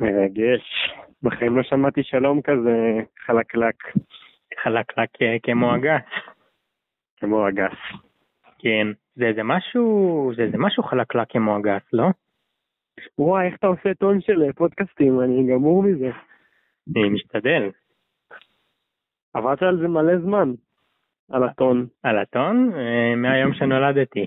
מרגש. 0.00 0.92
בחיים 1.22 1.56
לא 1.56 1.62
שמעתי 1.62 2.02
שלום 2.02 2.42
כזה 2.42 3.00
חלקלק, 3.26 3.74
חלקלק 4.62 5.10
כמו 5.42 5.74
אגס. 5.74 6.08
כמו 7.16 7.48
אגס. 7.48 7.78
כן, 8.58 8.86
זה 9.14 9.24
איזה 9.24 9.42
משהו, 9.42 10.32
זה 10.36 10.42
איזה 10.42 10.58
משהו 10.58 10.82
חלקלק 10.82 11.30
כמו 11.30 11.56
אגס, 11.58 11.82
לא? 11.92 12.06
וואי, 13.18 13.46
איך 13.46 13.56
אתה 13.56 13.66
עושה 13.66 13.94
טון 13.94 14.20
של 14.20 14.42
אה, 14.42 14.52
פודקאסטים, 14.52 15.20
אני 15.20 15.52
גמור 15.52 15.82
מזה. 15.82 16.10
אני 16.96 17.08
משתדל. 17.08 17.70
עבדת 19.34 19.62
על 19.62 19.78
זה 19.78 19.88
מלא 19.88 20.18
זמן, 20.18 20.52
על 21.30 21.44
הטון. 21.44 21.86
על 22.02 22.18
הטון, 22.18 22.70
אה, 22.74 23.14
מהיום 23.16 23.54
שנולדתי. 23.54 24.26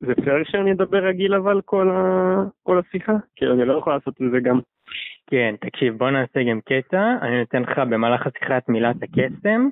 זה 0.00 0.14
פייר 0.14 0.44
שאני 0.44 0.72
אדבר 0.72 1.06
רגיל 1.06 1.34
אבל 1.34 1.60
כל, 1.64 1.90
ה... 1.90 2.02
כל 2.62 2.78
השיחה? 2.78 3.12
כאילו, 3.36 3.54
אני 3.54 3.64
לא 3.64 3.78
יכול 3.78 3.92
לעשות 3.92 4.14
את 4.22 4.30
זה 4.30 4.40
גם. 4.40 4.60
כן, 5.26 5.54
תקשיב, 5.60 5.98
בוא 5.98 6.10
נעשה 6.10 6.40
גם 6.50 6.60
קטע, 6.60 7.02
אני 7.22 7.38
נותן 7.38 7.62
לך 7.62 7.78
במהלך 7.78 8.26
השיחה 8.26 8.58
את 8.58 8.68
מילת 8.68 8.96
הקסם, 9.02 9.68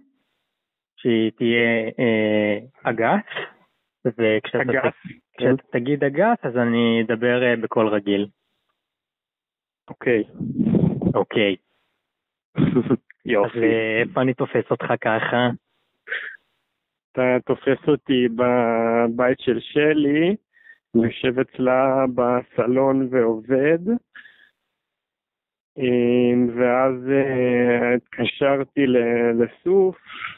שהיא 0.96 1.30
תהיה 1.36 1.90
אה, 1.98 2.58
אגס, 2.82 3.24
וכשאתה 4.06 4.62
אגס. 4.62 4.94
כשאתה 5.38 5.62
תגיד 5.72 6.04
אגס, 6.04 6.38
אז 6.42 6.56
אני 6.56 7.02
אדבר 7.06 7.42
אה, 7.42 7.56
בקול 7.56 7.88
רגיל. 7.88 8.26
אוקיי. 9.88 10.24
אוקיי. 11.14 11.56
אז 12.90 12.96
יופי. 13.24 13.58
אה, 13.58 14.00
איפה 14.00 14.22
אני 14.22 14.34
תופס 14.34 14.70
אותך 14.70 14.86
ככה? 15.00 15.50
אתה 17.12 17.36
תופס 17.46 17.88
אותי 17.88 18.28
בבית 18.28 19.40
של 19.40 19.60
שלי, 19.60 20.36
יושב 20.94 21.38
אצלה 21.38 22.04
בסלון 22.14 23.08
ועובד, 23.10 23.78
אמ, 25.78 26.48
ואז 26.56 26.94
אה, 27.10 27.94
התקשרתי 27.94 28.86
לסוף, 29.34 29.96
אה, 29.96 30.35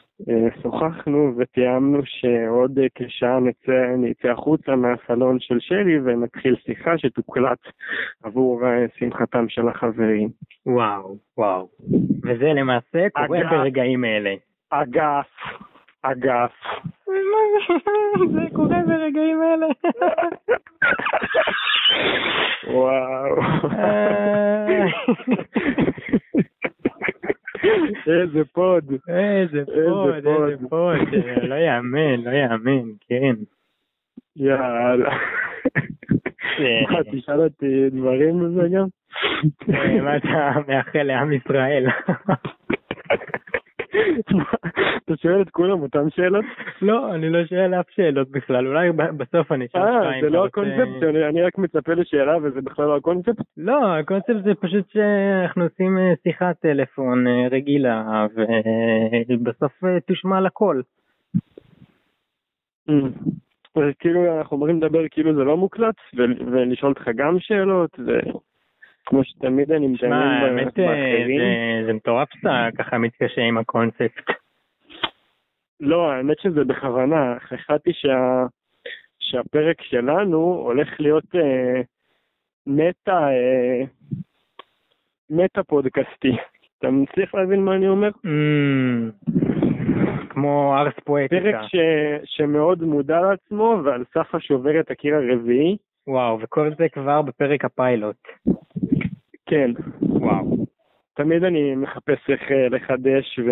שוחחנו 0.61 1.31
ותיאמנו 1.37 1.99
שעוד 2.05 2.79
אה, 2.79 2.87
כשעה 2.95 3.39
נצא, 3.39 3.95
נצא 3.97 4.27
החוצה 4.27 4.75
מהסלון 4.75 5.39
של 5.39 5.59
שלי 5.59 5.99
ונתחיל 5.99 6.55
שיחה 6.65 6.97
שתוקלט 6.97 7.59
עבור 8.23 8.67
אה, 8.67 8.85
שמחתם 8.97 9.49
של 9.49 9.67
החברים. 9.67 10.29
וואו, 10.65 11.17
וואו. 11.37 11.69
וזה 12.23 12.45
למעשה 12.45 13.09
קורה 13.09 13.39
אגס. 13.39 13.49
ברגעים 13.51 14.05
אלה. 14.05 14.33
אגף, 14.69 15.29
אגף. 16.01 16.53
זה 18.33 18.41
קורה 18.53 18.77
ברגעים 18.87 19.43
אלה. 19.43 19.67
וואו. 22.73 23.35
איזה 28.09 28.45
פוד. 28.53 28.83
איזה 29.07 29.63
פוד, 29.65 30.15
איזה 30.15 30.67
פוד. 30.69 30.97
לא 31.41 31.55
יאמן, 31.55 32.21
לא 32.23 32.31
יאמן, 32.31 32.89
כן. 33.07 33.35
יאללה. 34.35 35.17
אה. 36.59 36.81
מה, 36.91 36.99
תשאל 37.11 37.41
אותי 37.41 37.89
דברים 37.89 38.39
בזה 38.39 38.67
גם? 38.75 38.87
אה, 39.73 40.01
מה 40.01 40.17
אתה 40.17 40.51
מאחל 40.67 41.03
לעם 41.03 41.33
ישראל? 41.33 41.85
אתה 45.05 45.17
שואל 45.17 45.41
את 45.41 45.49
כולם 45.49 45.81
אותן 45.81 46.09
שאלות? 46.09 46.45
לא, 46.81 47.15
אני 47.15 47.29
לא 47.29 47.45
שואל 47.45 47.73
אף 47.79 47.85
שאלות 47.89 48.29
בכלל, 48.31 48.67
אולי 48.67 48.91
בסוף 48.91 49.51
אני 49.51 49.65
אשאל 49.65 49.81
אה, 49.81 50.15
אם 50.15 50.21
זה 50.21 50.27
אתה 50.27 50.35
לא 50.35 50.45
הקונספט, 50.45 51.03
אני- 51.03 51.25
אני 51.27 51.41
רק 51.41 51.57
מצפה 51.57 51.93
לשאלה 51.93 52.37
וזה 52.43 52.61
בכלל 52.61 52.85
לא 52.85 52.95
הקונספט? 52.97 53.35
לא, 53.57 53.95
הקונספט 53.97 54.43
זה 54.43 54.55
פשוט 54.55 54.89
שאנחנו 54.89 55.63
עושים 55.63 55.97
אה, 55.97 56.13
שיחת 56.23 56.55
טלפון 56.59 57.27
אה, 57.27 57.47
רגילה, 57.51 58.25
ובסוף 59.29 59.83
אה, 59.83 59.99
תושמע 59.99 60.41
לכל. 60.41 60.81
כאילו 63.99 64.37
אנחנו 64.37 64.55
אומרים 64.57 64.77
לדבר 64.77 65.07
כאילו 65.11 65.35
זה 65.35 65.43
לא 65.43 65.57
מוקלט 65.57 65.95
ולשאול 66.51 66.91
אותך 66.91 67.07
גם 67.15 67.39
שאלות, 67.39 67.89
זה 68.05 68.19
כמו 69.09 69.23
שתמיד 69.23 69.71
אני 69.71 69.87
האמת, 70.13 70.79
אה, 70.79 70.85
באחרים. 70.87 71.39
זה- 71.39 71.85
זה 71.85 71.93
מטורף 71.93 72.27
שאתה 72.33 72.67
ככה 72.77 72.97
מתקשה 72.97 73.41
עם 73.41 73.57
הקונספט. 73.57 74.29
לא, 75.79 76.11
האמת 76.11 76.39
שזה 76.39 76.63
בכוונה, 76.63 77.35
החלטתי 77.53 77.93
שה... 77.93 78.45
שהפרק 79.19 79.81
שלנו 79.81 80.37
הולך 80.37 80.99
להיות 80.99 81.35
אה, 81.35 81.81
מטה, 82.67 83.27
אה, 83.29 83.81
מטה 85.29 85.63
פודקאסטי. 85.63 86.35
אתה 86.79 86.89
מצליח 86.91 87.35
להבין 87.35 87.65
מה 87.65 87.75
אני 87.75 87.87
אומר? 87.87 88.09
אמ, 88.25 89.09
כמו 90.29 90.75
ארס 90.77 90.93
פרק 90.93 91.05
פואטיקה. 91.05 91.63
ש... 91.67 91.75
שמאוד 92.25 92.83
מודע 92.83 93.21
לעצמו 93.21 93.81
ועל 93.83 94.03
סף 94.13 94.35
השובר 94.35 94.79
את 94.79 94.91
הקיר 94.91 95.15
הרביעי. 95.15 95.77
וואו, 96.07 96.39
וכל 96.41 96.71
זה 96.77 96.89
כבר 96.89 97.21
בפרק 97.21 97.65
הפיילוט. 97.65 98.27
כן, 99.49 99.71
וואו. 100.01 100.65
תמיד 101.13 101.43
אני 101.43 101.75
מחפש 101.75 102.29
איך 102.29 102.51
אה, 102.51 102.69
לחדש 102.69 103.39
ו... 103.39 103.51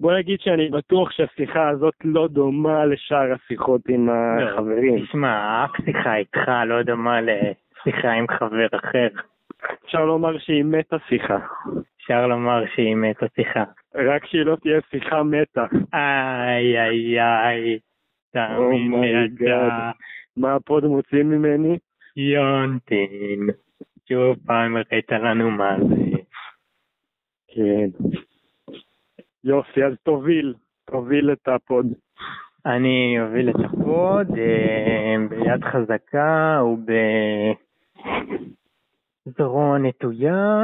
בוא 0.00 0.12
נגיד 0.12 0.40
שאני 0.40 0.68
בטוח 0.68 1.10
שהשיחה 1.10 1.68
הזאת 1.68 1.94
לא 2.04 2.28
דומה 2.28 2.84
לשאר 2.84 3.32
השיחות 3.32 3.80
עם 3.88 4.08
החברים. 4.10 5.04
תשמע, 5.04 5.64
אף 5.64 5.70
שיחה 5.84 6.16
איתך 6.16 6.50
לא 6.66 6.82
דומה 6.82 7.20
לשיחה 7.20 8.10
עם 8.12 8.26
חבר 8.28 8.66
אחר. 8.72 9.08
אפשר 9.84 10.04
לומר 10.04 10.38
שהיא 10.38 10.64
מתה 10.64 10.96
שיחה. 11.08 11.38
אפשר 11.96 12.26
לומר 12.26 12.64
שהיא 12.74 12.96
מתה 12.96 13.26
שיחה. 13.36 13.64
רק 13.94 14.26
שהיא 14.26 14.42
לא 14.42 14.56
תהיה 14.56 14.80
שיחה 14.90 15.22
מתה. 15.22 15.64
איי 15.94 16.80
איי 16.80 17.20
איי. 17.20 17.78
תאמין 18.32 19.00
לי 19.00 19.26
Oh 19.26 19.28
my 19.28 19.44
אתה. 19.44 19.90
מה 20.36 20.54
הפוד 20.54 20.84
מוציא 20.84 21.22
ממני? 21.22 21.78
יונטין. 22.16 23.48
שוב 24.12 24.36
פעם 24.46 24.76
הראית 24.76 25.12
לנו 25.12 25.50
מה 25.50 25.76
זה. 25.88 25.94
כן. 27.48 27.90
יופי, 29.44 29.84
אז 29.84 29.92
תוביל, 30.02 30.54
תוביל 30.84 31.32
את 31.32 31.48
הפוד. 31.48 31.86
אני 32.66 33.16
אוביל 33.20 33.50
את 33.50 33.54
הפוד 33.64 34.26
אה, 34.38 35.16
ביד 35.28 35.64
חזקה 35.64 36.62
ובזרוע 39.26 39.78
נטויה. 39.78 40.62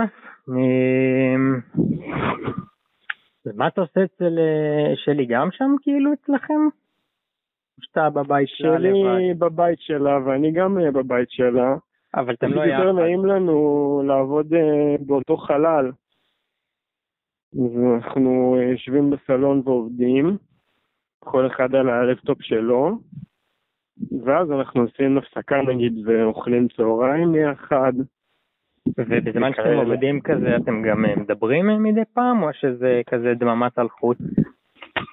אה, 0.48 1.36
ומה 3.46 3.68
אתה 3.68 3.80
עושה 3.80 4.04
אצל 4.04 4.38
אה, 4.38 4.92
שלי 4.96 5.26
גם 5.26 5.48
שם 5.52 5.74
כאילו 5.82 6.12
אצלכם? 6.12 6.68
שאתה 7.80 8.10
בבית 8.10 8.48
שלה 8.48 8.78
לבד? 8.78 8.94
שלי 8.94 9.34
בבית 9.38 9.80
שלה 9.80 10.18
ואני 10.24 10.52
גם 10.52 10.78
בבית 10.92 11.30
שלה. 11.30 11.76
אבל 12.14 12.34
אתם 12.34 12.46
לא 12.46 12.52
פשוט 12.52 12.72
יותר 12.72 12.88
יחד. 12.88 13.00
נעים 13.00 13.26
לנו 13.26 14.02
לעבוד 14.06 14.54
אה, 14.54 14.96
באותו 15.06 15.36
חלל. 15.36 15.92
אנחנו 17.94 18.56
אה, 18.58 18.64
יושבים 18.64 19.10
בסלון 19.10 19.62
ועובדים, 19.64 20.36
כל 21.18 21.46
אחד 21.46 21.74
על 21.74 21.88
הלפטופ 21.88 22.42
שלו, 22.42 22.98
ואז 24.24 24.50
אנחנו 24.50 24.80
עושים 24.80 25.18
הפסקה 25.18 25.56
נגיד 25.62 25.92
ואוכלים 26.04 26.68
צהריים 26.76 27.34
יחד. 27.34 27.92
ובזמן 28.98 29.52
שאתם. 29.52 29.76
עובדים 29.76 30.20
כזה 30.20 30.56
אתם 30.56 30.82
גם 30.82 31.04
אה, 31.04 31.16
מדברים 31.16 31.82
מדי 31.82 32.04
פעם 32.14 32.42
או 32.42 32.48
שזה 32.52 33.02
כזה 33.06 33.34
דממת 33.34 33.78
אלחוט? 33.78 34.18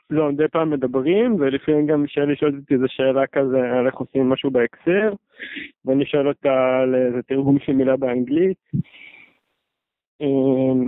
לא, 0.09 0.31
מדי 0.31 0.47
פעם 0.47 0.69
מדברים, 0.69 1.35
ולפעמים 1.39 1.87
גם 1.87 2.07
שלי 2.07 2.35
שואלת 2.35 2.55
אותי 2.55 2.73
איזה 2.73 2.85
שאלה 2.87 3.27
כזה 3.27 3.71
על 3.71 3.87
איך 3.87 3.95
עושים 3.95 4.29
משהו 4.29 4.51
באקסר, 4.51 5.13
ואני 5.85 6.05
שואל 6.05 6.27
אותה 6.27 6.79
על 6.81 6.95
איזה 6.95 7.21
תרגום 7.21 7.59
של 7.59 7.73
מילה 7.73 7.97
באנגלית. 7.97 8.57
אמ, 10.21 10.87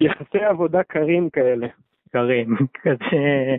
יחסי 0.00 0.38
עבודה 0.38 0.82
קרים 0.82 1.30
כאלה. 1.30 1.66
קרים, 2.12 2.56
כזה, 2.82 3.56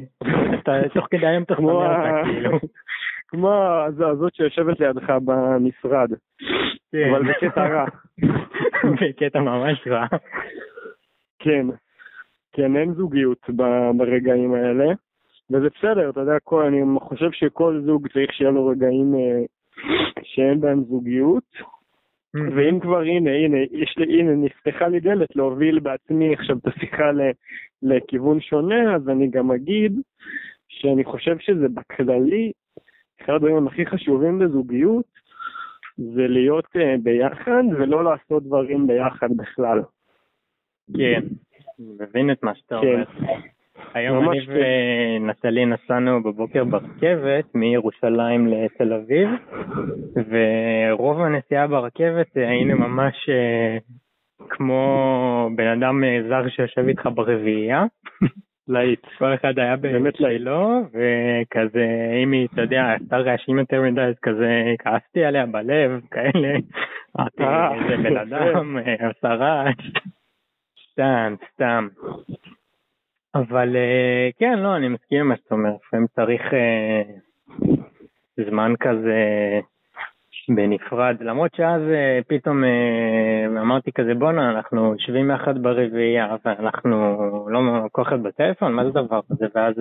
אתה 0.59 0.71
תוך 0.93 1.07
כדי 1.11 1.27
היום 1.27 1.45
כמו 1.45 1.71
אותה 1.71 2.21
כאילו. 2.23 2.59
כמו 3.27 3.51
הזאת 3.87 4.35
שיושבת 4.35 4.79
לידך 4.79 5.09
במשרד, 5.25 6.09
כן. 6.91 7.09
אבל 7.09 7.23
בקטע 7.31 7.67
רע. 7.67 7.85
בקטע 9.01 9.39
ממש 9.39 9.87
רע. 9.87 10.05
כן. 11.39 11.67
כן, 12.55 12.75
אין 12.75 12.93
זוגיות 12.93 13.49
ברגעים 13.97 14.53
האלה, 14.53 14.85
וזה 15.49 15.67
בסדר, 15.77 16.09
אתה 16.09 16.19
יודע, 16.19 16.39
כל, 16.43 16.63
אני 16.63 16.99
חושב 16.99 17.31
שכל 17.31 17.81
זוג 17.85 18.07
צריך 18.07 18.33
שיהיה 18.33 18.51
לו 18.51 18.67
רגעים 18.67 19.15
אה, 19.15 19.41
שאין 20.23 20.61
בהם 20.61 20.83
זוגיות, 20.83 21.51
ואם 22.55 22.79
כבר, 22.79 22.99
הנה, 23.01 23.31
הנה, 23.31 23.57
יש 23.71 23.97
לי, 23.97 24.19
הנה, 24.19 24.31
נפתחה 24.31 24.87
לי 24.87 24.99
דלת 24.99 25.35
להוביל 25.35 25.79
בעצמי 25.79 26.33
עכשיו 26.33 26.57
את 26.57 26.67
השיחה 26.67 27.11
לכיוון 27.81 28.41
שונה, 28.41 28.95
אז 28.95 29.09
אני 29.09 29.27
גם 29.27 29.51
אגיד 29.51 29.93
שאני 30.67 31.03
חושב 31.03 31.37
שזה 31.39 31.67
בכללי, 31.73 32.51
אחד 33.21 33.33
הדברים 33.33 33.67
הכי 33.67 33.85
חשובים 33.85 34.39
בזוגיות, 34.39 35.05
זה 35.97 36.27
להיות 36.27 36.65
uh, 36.65 37.01
ביחד 37.03 37.63
ולא 37.79 38.03
לעשות 38.03 38.43
דברים 38.43 38.87
ביחד 38.87 39.29
בכלל. 39.37 39.81
כן, 40.97 41.21
מבין 41.79 42.31
את 42.31 42.43
מה 42.43 42.55
שאתה 42.55 42.79
כן. 42.81 42.87
אומר. 42.87 43.35
היום 43.93 44.29
אני 44.29 44.39
ונטלי 44.47 45.65
נסענו 45.65 46.23
בבוקר 46.23 46.63
ברכבת 46.63 47.55
מירושלים 47.55 48.47
לתל 48.47 48.93
אביב, 48.93 49.29
ורוב 50.15 51.21
הנסיעה 51.21 51.67
ברכבת 51.67 52.37
אה, 52.37 52.49
היינו 52.49 52.77
ממש 52.77 53.29
אה, 53.29 53.77
כמו 54.49 55.49
בן 55.55 55.67
אדם 55.67 56.03
אה, 56.03 56.19
זר 56.29 56.49
שיושב 56.49 56.87
איתך 56.87 57.09
ברביעייה. 57.15 57.83
להיט. 58.67 59.05
כל 59.17 59.33
אחד 59.33 59.59
היה 59.59 59.75
באמת 59.75 60.13
בשלו, 60.13 60.81
וכזה, 60.87 61.85
אם 62.23 62.31
היא, 62.31 62.47
אתה 62.53 62.61
יודע, 62.61 62.93
עשתה 62.93 63.17
רעשים 63.17 63.59
יותר 63.59 63.81
מדי, 63.81 64.01
אז 64.01 64.15
כזה 64.21 64.73
כעסתי 64.79 65.25
עליה 65.25 65.45
בלב, 65.45 66.01
כאלה. 66.11 66.57
איזה 67.73 67.97
בן 68.03 68.17
אדם, 68.17 68.77
עשה 68.99 69.33
רעש. 69.33 69.75
סתם, 70.95 71.35
סתם. 71.53 71.87
אבל 73.35 73.75
אה, 73.75 74.29
כן, 74.39 74.59
לא, 74.59 74.75
אני 74.75 74.87
מסכים 74.87 75.19
עם 75.19 75.27
מה 75.27 75.35
שאתה 75.35 75.55
אומר, 75.55 75.69
לפעמים 75.87 76.07
צריך 76.15 76.41
אה, 76.53 77.01
זמן 78.49 78.73
כזה 78.79 79.19
בנפרד, 80.49 81.15
למרות 81.19 81.55
שאז 81.55 81.81
אה, 81.81 82.19
פתאום 82.27 82.63
אמרתי 83.61 83.91
כזה 83.91 84.13
בואנה 84.13 84.51
אנחנו 84.51 84.91
יושבים 84.93 85.31
יחד 85.31 85.63
ברביעייה 85.63 86.35
ואנחנו 86.45 87.15
לא 87.49 87.59
כל 87.91 88.01
אחד 88.01 88.23
בטלפון 88.23 88.73
מה 88.73 88.91
זה 88.91 88.99
הדבר 88.99 89.19
הזה? 89.29 89.45
ואז 89.55 89.73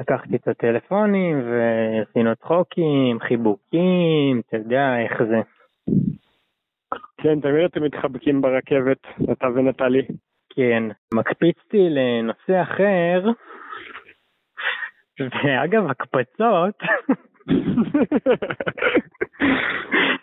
לקחתי 0.00 0.36
את 0.36 0.48
הטלפונים 0.48 1.42
ועשינו 1.50 2.36
צחוקים 2.36 3.20
חיבוקים 3.20 4.40
אתה 4.48 4.56
יודע 4.56 4.98
איך 4.98 5.22
זה 5.22 5.40
כן, 7.20 7.40
תמיד 7.40 7.64
אתם 7.64 7.82
מתחבקים 7.82 8.40
ברכבת, 8.40 9.06
אתה 9.32 9.46
ונטלי. 9.54 10.02
כן 10.50 10.82
מקפיצתי 11.14 11.88
לנושא 11.90 12.62
אחר 12.62 13.30
ואגב 15.20 15.90
הקפצות 15.90 16.76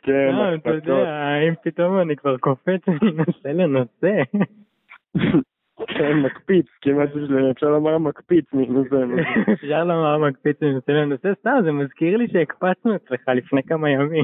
כן, 0.03 0.29
אה, 0.33 0.55
אתה 0.55 0.69
הקפצות. 0.69 0.87
יודע 0.87 1.39
אם 1.47 1.53
פתאום 1.63 1.99
אני 1.99 2.15
כבר 2.15 2.37
קופץ 2.37 2.81
ומנסה 2.87 3.53
לנושא 3.53 4.23
כן, 5.87 6.13
מקפיץ, 6.13 6.65
כמעט 6.81 7.09
אפשר 7.51 7.69
לומר 7.69 7.97
מקפיץ 7.97 8.45
מזה. 8.53 9.03
אפשר 9.53 9.83
לומר 9.83 10.17
מקפיץ 10.17 10.57
ומנסה 10.61 10.91
לנושא 10.91 11.33
סתם 11.39 11.57
זה 11.63 11.71
מזכיר 11.71 12.17
לי 12.17 12.27
שהקפצנו 12.27 12.95
אצלך 12.95 13.21
לפני 13.27 13.63
כמה 13.63 13.89
ימים 13.89 14.23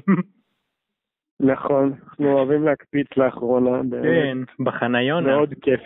נכון, 1.43 1.93
אנחנו 2.03 2.33
אוהבים 2.33 2.63
להקפיץ 2.63 3.07
לאחרונה. 3.17 3.81
כן 4.03 4.37
בחניונה 4.63 5.27
מאוד 5.27 5.53
כיף. 5.61 5.81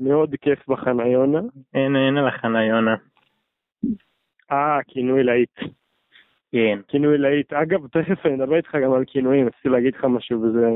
מאוד 0.00 0.34
כיף 0.40 0.68
בחניונה. 0.68 1.40
אין 1.74 1.96
אין 1.96 2.16
על 2.16 2.28
החניונה 2.28 2.96
אה, 4.52 4.78
כינוי 4.86 5.22
להיט. 5.22 5.58
כן 6.52 6.78
כינוי 6.88 7.18
להיט. 7.18 7.52
אגב, 7.52 7.86
תכף 7.86 8.26
אני 8.26 8.34
אדבר 8.34 8.56
איתך 8.56 8.74
גם 8.84 8.92
על 8.92 9.04
כינויים, 9.06 9.46
רציתי 9.46 9.68
להגיד 9.68 9.94
לך 9.94 10.04
משהו 10.04 10.42
וזה... 10.42 10.66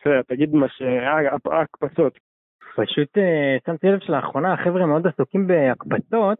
בסדר, 0.00 0.22
תגיד 0.22 0.54
מה 0.54 0.68
ש... 0.68 0.82
אה, 0.82 1.18
ההקפצות. 1.50 2.18
פשוט 2.76 3.18
אה, 3.18 3.56
שמתי 3.66 3.86
לב 3.86 4.00
שלאחרונה 4.00 4.52
החבר'ה 4.52 4.86
מאוד 4.86 5.06
עסוקים 5.06 5.46
בהקפצות 5.46 6.38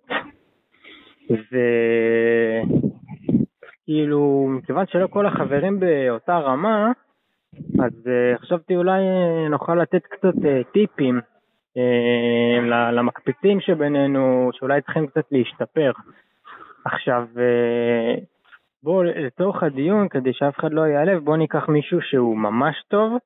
וכאילו 3.88 4.46
מכיוון 4.48 4.86
שלא 4.86 5.06
כל 5.06 5.26
החברים 5.26 5.80
באותה 5.80 6.38
רמה 6.38 6.92
אז 7.56 8.08
אה, 8.08 8.38
חשבתי 8.38 8.76
אולי 8.76 9.00
אה, 9.00 9.48
נוכל 9.48 9.74
לתת 9.74 10.02
קצת 10.06 10.34
אה, 10.44 10.60
טיפים 10.72 11.20
למקפיצים 12.92 13.60
שבינינו 13.60 14.50
שאולי 14.52 14.82
צריכים 14.82 15.06
קצת 15.06 15.24
להשתפר. 15.32 15.92
עכשיו 16.84 17.26
בואו 18.82 19.02
לצורך 19.02 19.62
הדיון 19.62 20.08
כדי 20.08 20.32
שאף 20.32 20.58
אחד 20.58 20.72
לא 20.72 20.82
ייעלב 20.82 21.24
בואו 21.24 21.36
ניקח 21.36 21.68
מישהו 21.68 22.00
שהוא 22.02 22.36
ממש 22.36 22.76
טוב 22.88 23.16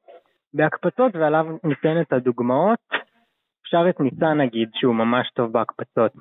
בהקפצות 0.55 1.17
ועליו 1.17 1.47
ניתן 1.65 2.01
את 2.01 2.13
הדוגמאות. 2.13 2.79
אפשר 3.63 3.89
את 3.89 4.01
ניצן 4.01 4.41
נגיד 4.41 4.69
שהוא 4.75 4.95
ממש 4.95 5.31
טוב 5.35 5.53
בהקפצות. 5.53 6.13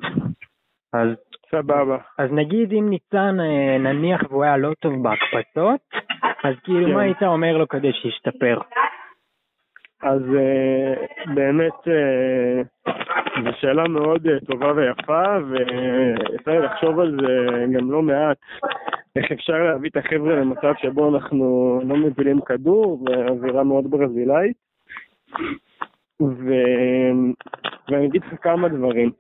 אז, 0.93 1.07
סבבה. 1.51 1.97
אז 2.17 2.31
נגיד 2.31 2.71
אם 2.71 2.89
ניצן 2.89 3.37
נניח 3.79 4.21
והוא 4.29 4.43
היה 4.43 4.57
לא 4.57 4.73
טוב 4.79 4.93
בהקפצות, 5.03 5.81
אז 6.45 6.55
כאילו 6.63 6.85
כן. 6.85 6.93
מה 6.93 7.01
היית 7.01 7.23
אומר 7.23 7.57
לו 7.57 7.67
כדי 7.67 7.93
שישתפר? 7.93 8.59
אז 10.01 10.21
אה, 10.35 10.93
באמת 11.35 11.87
אה, 11.87 12.61
זו 13.43 13.49
שאלה 13.59 13.87
מאוד 13.87 14.27
אה, 14.27 14.39
טובה 14.39 14.71
ויפה, 14.75 15.23
ויצא 15.49 16.51
לי 16.51 16.59
לחשוב 16.59 16.99
על 16.99 17.17
זה 17.21 17.65
גם 17.73 17.91
לא 17.91 18.01
מעט. 18.01 18.37
איך 19.15 19.31
אפשר 19.31 19.53
להביא 19.53 19.89
את 19.89 19.97
החבר'ה 19.97 20.35
למצב 20.35 20.73
שבו 20.81 21.15
אנחנו 21.15 21.79
לא 21.83 21.95
מבינים 21.95 22.41
כדור, 22.41 23.03
ואווירה 23.05 23.63
מאוד 23.63 23.91
ברזילאית. 23.91 24.57
ו... 26.21 26.53
ואני 27.89 28.05
אגיד 28.07 28.23
לך 28.23 28.33
כמה 28.41 28.69
דברים. 28.69 29.11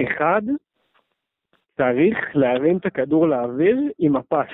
אחד, 0.00 0.42
צריך 1.76 2.18
להרים 2.34 2.76
את 2.76 2.86
הכדור 2.86 3.28
לאוויר 3.28 3.76
עם 3.98 4.16
הפס. 4.16 4.50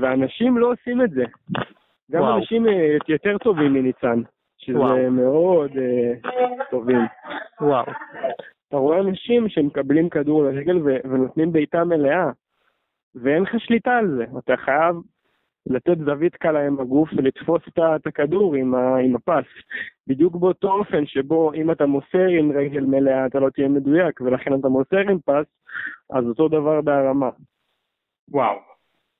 ואנשים 0.00 0.58
לא 0.58 0.72
עושים 0.72 1.02
את 1.02 1.10
זה. 1.10 1.24
גם 2.10 2.20
וואו. 2.20 2.36
אנשים 2.38 2.68
אה, 2.68 2.96
יותר 3.08 3.38
טובים 3.38 3.72
מניצן, 3.72 4.22
שזה 4.58 4.78
וואו. 4.78 5.10
מאוד 5.10 5.70
אה, 5.76 6.30
טובים. 6.70 7.00
וואו. 7.60 7.84
אתה 8.68 8.76
רואה 8.76 9.00
אנשים 9.00 9.48
שמקבלים 9.48 10.08
כדור 10.08 10.44
לרגל 10.44 10.76
ו- 10.76 11.10
ונותנים 11.10 11.52
בעיטה 11.52 11.84
מלאה, 11.84 12.30
ואין 13.14 13.42
לך 13.42 13.54
שליטה 13.58 13.96
על 13.96 14.16
זה. 14.16 14.24
אתה 14.38 14.56
חייב 14.56 14.96
לתת 15.66 15.98
זווית 15.98 16.36
קלה 16.36 16.66
עם 16.66 16.80
הגוף 16.80 17.08
ולתפוס 17.16 17.62
את 17.96 18.06
הכדור 18.06 18.54
עם, 18.54 18.74
ה, 18.74 18.96
עם 18.96 19.16
הפס. 19.16 19.44
בדיוק 20.06 20.36
באותו 20.36 20.72
אופן 20.72 21.06
שבו 21.06 21.52
אם 21.54 21.70
אתה 21.70 21.86
מוסר 21.86 22.26
עם 22.38 22.52
רגל 22.52 22.84
מלאה 22.84 23.26
אתה 23.26 23.38
לא 23.40 23.50
תהיה 23.50 23.68
מדויק, 23.68 24.20
ולכן 24.20 24.54
אתה 24.60 24.68
מוסר 24.68 24.98
עם 24.98 25.18
פס, 25.24 25.46
אז 26.10 26.24
אותו 26.24 26.48
דבר 26.48 26.80
בהרמה. 26.80 27.30
וואו. 28.30 28.58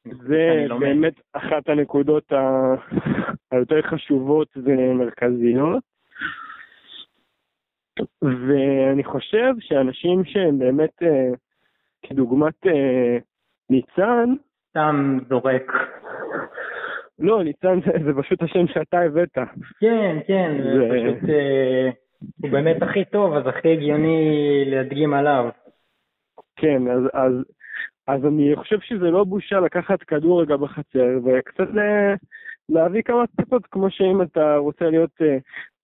זה 0.05 0.65
לומד. 0.69 0.81
באמת 0.83 1.15
אחת 1.33 1.69
הנקודות 1.69 2.33
ה- 2.33 2.75
היותר 3.53 3.83
חשובות 3.83 4.49
ומרכזיות. 4.57 5.83
ואני 8.23 9.05
חושב 9.05 9.55
שאנשים 9.61 10.25
שהם 10.25 10.59
באמת, 10.59 11.03
אה, 11.03 11.31
כדוגמת 12.03 12.67
אה, 12.67 13.19
ניצן, 13.71 14.35
סתם 14.79 15.19
זורק. 15.29 15.73
לא, 17.19 17.45
ניצן 17.45 17.81
זה, 17.81 17.93
זה 18.05 18.23
פשוט 18.23 18.43
השם 18.43 18.67
שאתה 18.67 19.01
הבאת. 19.01 19.39
כן, 19.81 20.19
כן, 20.27 20.57
זה 20.63 20.89
פשוט... 20.91 21.31
אה, 21.31 21.91
הוא 22.43 22.51
באמת 22.51 22.83
הכי 22.83 23.05
טוב, 23.05 23.35
אז 23.35 23.47
הכי 23.47 23.73
הגיוני 23.73 24.65
להדגים 24.67 25.15
עליו. 25.15 25.49
כן, 26.57 26.83
אז, 26.89 27.03
אז, 27.15 27.33
אז 28.07 28.25
אני 28.27 28.57
חושב 28.57 28.81
שזה 28.81 29.11
לא 29.11 29.25
בושה 29.25 29.61
לקחת 29.61 30.03
כדור 30.03 30.43
רגע 30.43 30.57
בחצר 30.57 31.19
וקצת 31.25 31.69
ל- 31.75 32.15
להביא 32.69 33.03
כמה 33.03 33.25
פצצות, 33.27 33.67
כמו 33.67 33.91
שאם 33.91 34.23
אתה 34.23 34.57
רוצה 34.57 34.91
להיות 34.91 35.23
אה, 35.23 35.37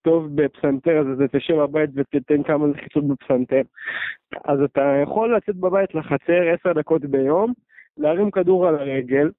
טוב 0.03 0.29
בפסנתר, 0.35 0.99
אז 0.99 1.21
אתה 1.21 1.39
תשב 1.39 1.55
בבית 1.57 1.91
ותתן 1.95 2.43
כמה 2.43 2.67
לחיצות 2.67 3.09
בפסנתר. 3.09 3.63
אז 4.45 4.61
אתה 4.61 4.95
יכול 5.03 5.37
לצאת 5.37 5.57
בבית 5.57 5.95
לחצר 5.95 6.43
עשר 6.55 6.73
דקות 6.73 7.05
ביום, 7.05 7.53
להרים 7.99 8.31
כדור 8.31 8.69
על 8.69 8.75
הרגל, 8.75 9.31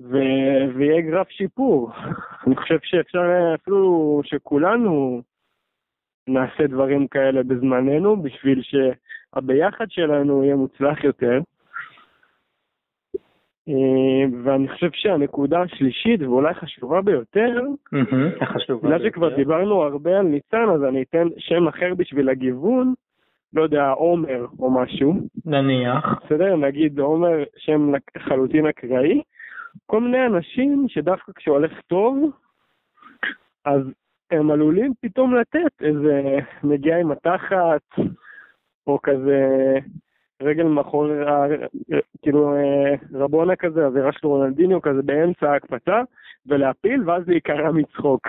ו- 0.00 0.74
ויהיה 0.74 1.00
גרף 1.00 1.28
שיפור. 1.28 1.90
אני 2.46 2.56
חושב 2.56 2.78
שאפשר 2.82 3.54
אפילו 3.54 4.20
שכולנו 4.24 5.22
נעשה 6.28 6.66
דברים 6.66 7.08
כאלה 7.08 7.42
בזמננו, 7.42 8.22
בשביל 8.22 8.62
שהביחד 8.62 9.90
שלנו 9.90 10.44
יהיה 10.44 10.56
מוצלח 10.56 11.04
יותר. 11.04 11.40
אה, 13.68 14.42
ואני 14.44 14.68
חושב 14.68 14.90
שהנקודה 14.92 15.60
השלישית, 15.62 16.22
ואולי 16.22 16.54
חשובה 16.54 17.02
ביותר, 17.02 17.60
מהמם, 17.92 18.30
החשוב. 18.40 18.86
בגלל 18.86 19.04
שכבר 19.08 19.36
דיברנו 19.36 19.82
הרבה 19.82 20.18
על 20.18 20.26
ניצן, 20.26 20.70
אז 20.74 20.84
אני 20.84 21.02
אתן 21.02 21.28
שם 21.38 21.68
אחר 21.68 21.94
בשביל 21.94 22.28
הגיוון, 22.28 22.94
לא 23.52 23.62
יודע, 23.62 23.88
עומר 23.90 24.46
או 24.58 24.70
משהו, 24.70 25.14
נניח. 25.44 26.04
בסדר? 26.24 26.56
נגיד 26.56 26.98
עומר 26.98 27.44
שם 27.56 27.92
לחלוטין 28.16 28.66
אקראי, 28.66 29.22
כל 29.86 30.00
מיני 30.00 30.26
אנשים 30.26 30.84
שדווקא 30.88 31.32
כשהולך 31.36 31.72
טוב, 31.86 32.30
אז 33.64 33.82
הם 34.30 34.50
עלולים 34.50 34.92
פתאום 35.00 35.34
לתת 35.34 35.82
איזה 35.82 36.38
נגיעה 36.64 37.00
עם 37.00 37.10
התחת, 37.10 37.82
או 38.86 38.98
כזה 39.02 39.78
רגל 40.40 40.64
מאחורי, 40.64 41.14
כאילו 42.22 42.56
אה, 42.56 42.94
רבונה 43.14 43.56
כזה, 43.56 43.86
אווירה 43.86 44.12
של 44.12 44.26
רונלדיניו 44.26 44.82
כזה 44.82 45.02
באמצע 45.02 45.52
ההקפצה, 45.52 46.02
ולהפיל, 46.46 47.02
ואז 47.10 47.28
להיקרע 47.28 47.72
מצחוק. 47.72 48.28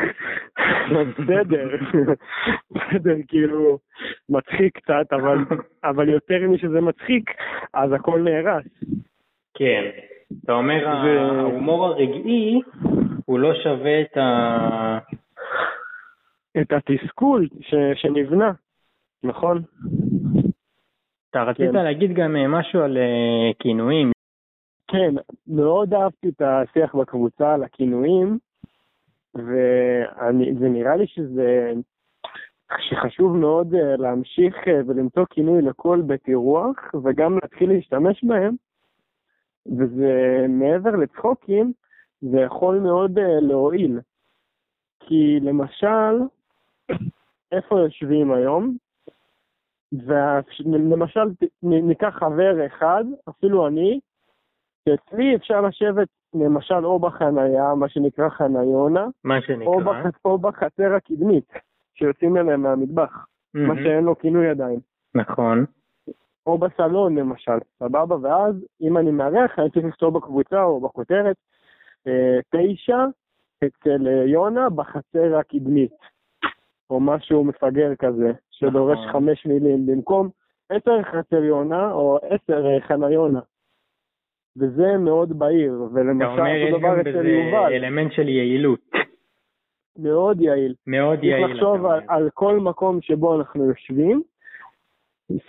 בסדר, 0.91 1.69
בסדר, 2.71 3.15
כאילו, 3.28 3.78
מצחיק 4.30 4.78
קצת, 4.78 5.13
אבל, 5.13 5.38
אבל 5.84 6.10
יותר 6.10 6.47
משזה 6.50 6.82
מצחיק, 6.82 7.30
אז 7.74 7.91
הכל 7.91 8.21
נהרס. 8.21 8.63
כן. 9.54 9.82
אתה 10.45 10.54
אומר, 10.54 11.02
זה- 11.04 11.21
ההומור 11.21 11.86
הרגעי, 11.86 12.62
הוא 13.26 13.39
לא 13.39 13.54
שווה 13.63 14.02
את 14.02 14.17
ה... 14.17 14.97
את 16.62 16.74
התסכול 16.74 17.47
ש, 17.62 17.74
שנבנה, 17.95 18.52
נכון? 19.24 19.62
אתה 21.32 21.44
רצית 21.44 21.72
כן. 21.72 21.84
להגיד 21.84 22.13
גם 22.13 22.36
אה, 22.36 22.48
משהו 22.48 22.80
על 22.82 22.98
אה, 22.98 23.52
כינויים. 23.60 24.12
כן, 24.88 25.13
מאוד 25.48 25.94
אהבתי 25.94 26.30
את 26.30 26.41
השיח 26.41 26.96
בקבוצה 26.96 27.54
על 27.54 27.63
הכינויים, 27.63 28.38
ואני- 29.36 30.52
ונראה 30.60 30.96
לי 30.96 31.08
שזה 31.08 31.74
שחשוב 32.80 33.38
מאוד 33.38 33.74
אה, 33.76 33.96
להמשיך 33.98 34.56
ולמצוא 34.88 35.26
כינוי 35.30 35.62
לכל 35.62 36.02
בית 36.08 36.28
אירוח, 36.28 36.78
וגם 37.04 37.34
להתחיל 37.41 37.70
להשתמש 37.70 38.24
בהם, 38.24 38.56
וזה 39.65 40.46
מעבר 40.50 40.96
לצחוקים, 40.96 41.74
זה 42.22 42.39
יכול 42.39 42.80
מאוד 42.80 43.20
להועיל. 43.41 44.00
כי 45.00 45.39
למשל, 45.41 46.15
איפה 47.52 47.80
יושבים 47.80 48.32
היום? 48.32 48.78
ולמשל, 49.93 51.30
ניקח 51.63 52.13
חבר 52.19 52.65
אחד, 52.65 53.04
אפילו 53.30 53.67
אני, 53.67 53.99
שאצלי 54.89 55.36
אפשר 55.36 55.62
לשבת 55.62 56.08
למשל 56.34 56.86
או 56.86 56.99
בחנייה, 56.99 57.75
מה 57.75 57.89
שנקרא 57.89 58.30
חניונה, 58.30 59.08
מה 59.23 59.38
או, 59.38 59.41
שנקרא. 59.41 59.84
בח... 59.84 60.17
או 60.25 60.38
בחצר 60.38 60.93
הקדמית, 60.93 61.54
שיוצאים 61.93 62.38
אליה 62.38 62.58
מהמטבח, 62.58 63.25
מה 63.54 63.62
מהמם. 63.67 63.84
שאין 63.84 64.04
לו 64.04 64.17
כינוי 64.19 64.49
עדיין. 64.49 64.80
נכון. 65.15 65.65
או 66.45 66.58
בסלון 66.58 67.17
למשל, 67.17 67.58
סבבה? 67.80 68.15
ואז 68.21 68.56
אם 68.82 68.97
אני 68.97 69.12
מארח, 69.12 69.60
אני 69.60 69.69
צריך 69.69 69.86
לכתוב 69.86 70.17
בקבוצה 70.17 70.63
או 70.63 70.82
בכותרת, 70.82 71.36
אה, 72.08 72.39
תשע 72.49 73.06
אצל 73.65 74.08
אה, 74.08 74.23
יונה 74.25 74.69
בחצר 74.69 75.38
הקדמית, 75.39 75.91
או 76.91 76.99
משהו 76.99 77.43
מפגר 77.43 77.95
כזה, 77.95 78.32
שדורש 78.51 78.97
נכון. 78.99 79.12
חמש 79.12 79.45
מילים, 79.45 79.86
במקום 79.86 80.30
עשר 80.69 81.04
חצר 81.04 81.43
יונה 81.43 81.91
או 81.91 82.17
עשר 82.17 82.65
אה, 82.65 82.82
חניונה. 82.82 83.39
וזה 84.58 84.97
מאוד 84.97 85.39
בהיר, 85.39 85.73
אתה 85.73 85.93
ולמשל 85.93 86.25
אומר, 86.25 86.56
יש 86.56 86.82
גם 86.84 86.99
בזה 86.99 87.67
אלמנט 87.67 88.12
של 88.12 88.30
יעילות. 88.30 88.80
מאוד 89.97 90.41
יעיל. 90.41 90.75
מאוד 90.88 91.19
צריך 91.19 91.25
יעיל. 91.25 91.45
לחשוב 91.45 91.86
אתה 91.86 91.93
על. 91.93 92.01
על 92.08 92.30
כל 92.34 92.60
מקום 92.60 93.01
שבו 93.01 93.36
אנחנו 93.36 93.65
יושבים. 93.65 94.21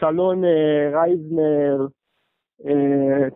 סלון 0.01 0.45
אה, 0.45 0.91
רייזנר, 0.93 1.87
אה, 2.67 3.29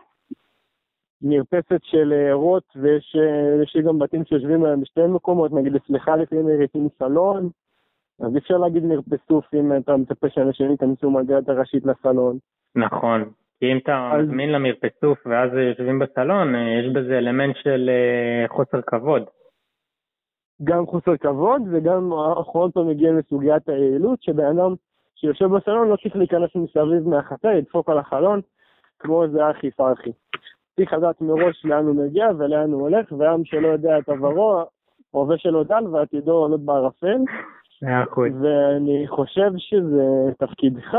מרפסת 1.23 1.81
של 1.83 2.13
אה, 2.13 2.35
רוט, 2.35 2.65
ויש 2.77 3.17
אה, 3.77 3.83
גם 3.83 3.99
בתים 3.99 4.25
שיושבים 4.25 4.61
בהם 4.61 4.81
בשתי 4.81 5.07
מקומות, 5.09 5.53
נגיד 5.53 5.75
אצלך 5.75 6.09
לפעמים 6.09 6.47
מריצים 6.47 6.89
סלון, 6.99 7.51
אז 8.21 8.33
אי 8.35 8.39
אפשר 8.39 8.57
להגיד 8.57 8.85
מרפסוף 8.85 9.55
אם 9.55 9.73
אתה 9.77 9.97
מצפה 9.97 10.29
שאנשים 10.31 10.71
ייכנסו 10.71 11.11
מהדלת 11.11 11.49
הראשית 11.49 11.87
לסלון. 11.87 12.39
נכון. 12.77 13.25
כי 13.61 13.73
אם 13.73 13.79
אתה 13.79 14.11
אז- 14.13 14.25
מזמין 14.29 14.53
למרפסוף 14.53 15.19
ואז 15.27 15.51
יושבים 15.69 15.99
בסלון, 15.99 16.55
אה, 16.55 16.61
יש 16.81 16.93
בזה 16.93 17.19
אלמנט 17.19 17.57
של 17.57 17.91
אה, 17.93 18.49
חוסר 18.49 18.83
כבוד. 18.83 19.23
גם 20.65 20.87
חוסר 20.87 21.17
כבוד 21.17 21.63
וגם 21.73 22.13
אנחנו 22.13 22.61
עוד 22.61 22.73
פעם 22.73 22.89
מגיעים 22.89 23.19
לסוגיית 23.19 23.69
היעילות, 23.69 24.23
שבן 24.23 24.45
אדם 24.59 24.75
שיושב 25.15 25.47
בסלון 25.47 25.89
לא 25.89 25.97
צריך 25.97 26.17
להיכנס 26.17 26.51
מסביב 26.57 27.09
מהחצר, 27.09 27.49
ידפוק 27.49 27.89
על 27.89 27.99
החלון, 27.99 28.41
כמו 28.99 29.23
איזה 29.25 29.47
ארכי 29.47 29.71
פרחי. 29.71 30.11
צריך 30.77 30.93
לדעת 30.93 31.21
מראש 31.21 31.65
לאן 31.65 31.85
הוא 31.87 32.07
מגיע 32.07 32.27
ולאן 32.39 32.73
הוא 32.73 32.81
הולך, 32.83 33.13
ועם 33.19 33.45
שלא 33.45 33.69
יודע 33.69 33.99
את 33.99 34.09
עברו, 34.09 34.63
הווה 35.11 35.39
שלו 35.39 35.65
דל 35.65 35.85
ועתידו 35.93 36.33
עולות 36.33 36.61
בערפל, 36.61 37.19
מאה 37.83 38.03
אחוז. 38.03 38.33
ואני 38.41 39.05
חושב 39.09 39.51
שזה 39.57 40.33
תפקידך, 40.39 40.95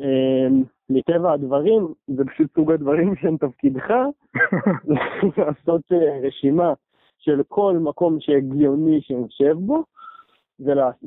אה, 0.00 0.48
מטבע 0.90 1.32
הדברים, 1.32 1.88
זה 2.06 2.24
פשוט 2.24 2.54
סוג 2.54 2.72
הדברים 2.72 3.14
שהם 3.20 3.36
תפקידך, 3.36 3.90
לעשות 5.38 5.82
אה, 5.92 6.18
רשימה 6.22 6.72
של 7.18 7.42
כל 7.48 7.78
מקום 7.80 8.20
שהגיוני 8.20 9.00
שנשב 9.00 9.52
בו, 9.52 9.84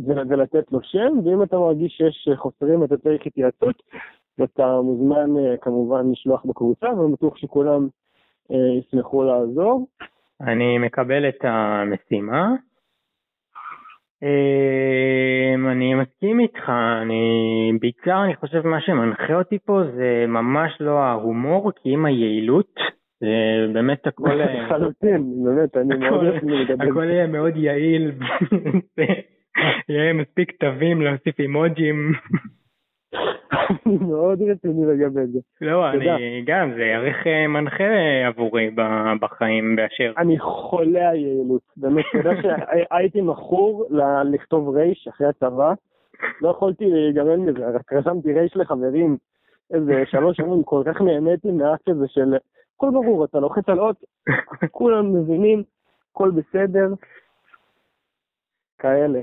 ולתת 0.05 0.71
לו 0.71 0.79
שם, 0.83 1.19
ואם 1.25 1.43
אתה 1.43 1.57
מרגיש 1.57 1.93
שיש 1.93 2.29
חוסרים 2.35 2.83
אתה 2.83 2.97
צריך 2.97 3.25
התייעצות, 3.25 3.83
ואתה 4.37 4.81
מוזמן 4.81 5.37
אה, 5.37 5.57
כמובן 5.57 6.11
לשלוח 6.11 6.45
בקבוצה, 6.45 6.87
ואני 6.93 7.13
בטוח 7.13 7.37
שכולם 7.37 7.87
אה, 8.51 8.79
ישמחו 8.79 9.23
לעזור. 9.23 9.87
אני 10.41 10.77
מקבל 10.77 11.29
את 11.29 11.39
המשימה. 11.43 12.55
אמ, 14.23 15.67
אני 15.67 15.93
מסכים 15.93 16.39
איתך, 16.39 16.69
אני 17.01 17.71
בעיקר 17.81 18.23
אני 18.23 18.35
חושב 18.35 18.67
מה 18.67 18.81
שמנחה 18.81 19.35
אותי 19.35 19.59
פה 19.65 19.81
זה 19.95 20.25
ממש 20.27 20.77
לא 20.79 20.99
ההומור 20.99 21.71
כי 21.75 21.89
אם 21.89 22.05
היעילות, 22.05 22.73
זה 23.19 23.73
באמת 23.73 24.07
הכל, 24.07 24.41
אה, 24.41 24.45
לחלוטין, 24.65 25.43
באמת, 25.45 25.77
אני 25.77 25.97
מאוד. 25.97 26.25
הכל 26.79 27.03
יהיה 27.03 27.27
מאוד 27.27 27.57
יעיל, 27.57 28.11
יהיה 29.89 30.13
מספיק 30.13 30.51
תווים 30.51 31.01
להוסיף 31.01 31.39
אימוג'ים, 31.39 32.11
אני 33.85 33.97
מאוד 33.97 34.41
רציני 34.41 34.85
לגבי 34.85 35.25
זה. 35.25 35.39
לא. 35.61 35.89
אני 35.89 36.43
גם, 36.45 36.71
זה 36.75 36.83
ערך 36.83 37.27
אה, 37.27 37.47
מנחה 37.47 37.83
עבורי 38.27 38.69
ב- 38.75 39.13
בחיים 39.21 39.75
באשר. 39.75 40.13
אני 40.17 40.39
חולה 40.39 41.09
היעילות. 41.09 41.61
באמת, 41.77 42.05
אתה 42.09 42.17
יודע 42.29 42.41
שהייתי 42.41 43.21
מכור 43.21 43.87
לכתוב 44.25 44.75
רייש 44.75 45.07
אחרי 45.07 45.27
הצבא, 45.27 45.73
לא 46.41 46.49
יכולתי 46.49 46.85
להיגמל 46.85 47.35
מזה, 47.35 47.69
רק 47.69 47.93
רשמתי 47.93 48.33
רייש 48.33 48.57
לחברים 48.57 49.17
איזה 49.73 50.03
שלוש 50.11 50.37
שנים, 50.37 50.63
כל 50.63 50.83
כך 50.85 51.01
נהניתי 51.01 51.51
מהאקט 51.51 51.89
הזה 51.89 52.07
של 52.07 52.33
הכל 52.75 52.89
ברור, 52.91 53.25
אתה 53.25 53.39
לוחץ 53.39 53.69
על 53.69 53.79
אות, 53.79 54.03
כולם 54.71 55.13
מבינים, 55.13 55.63
הכל 56.11 56.31
בסדר, 56.31 56.87
כאלה. 58.79 59.21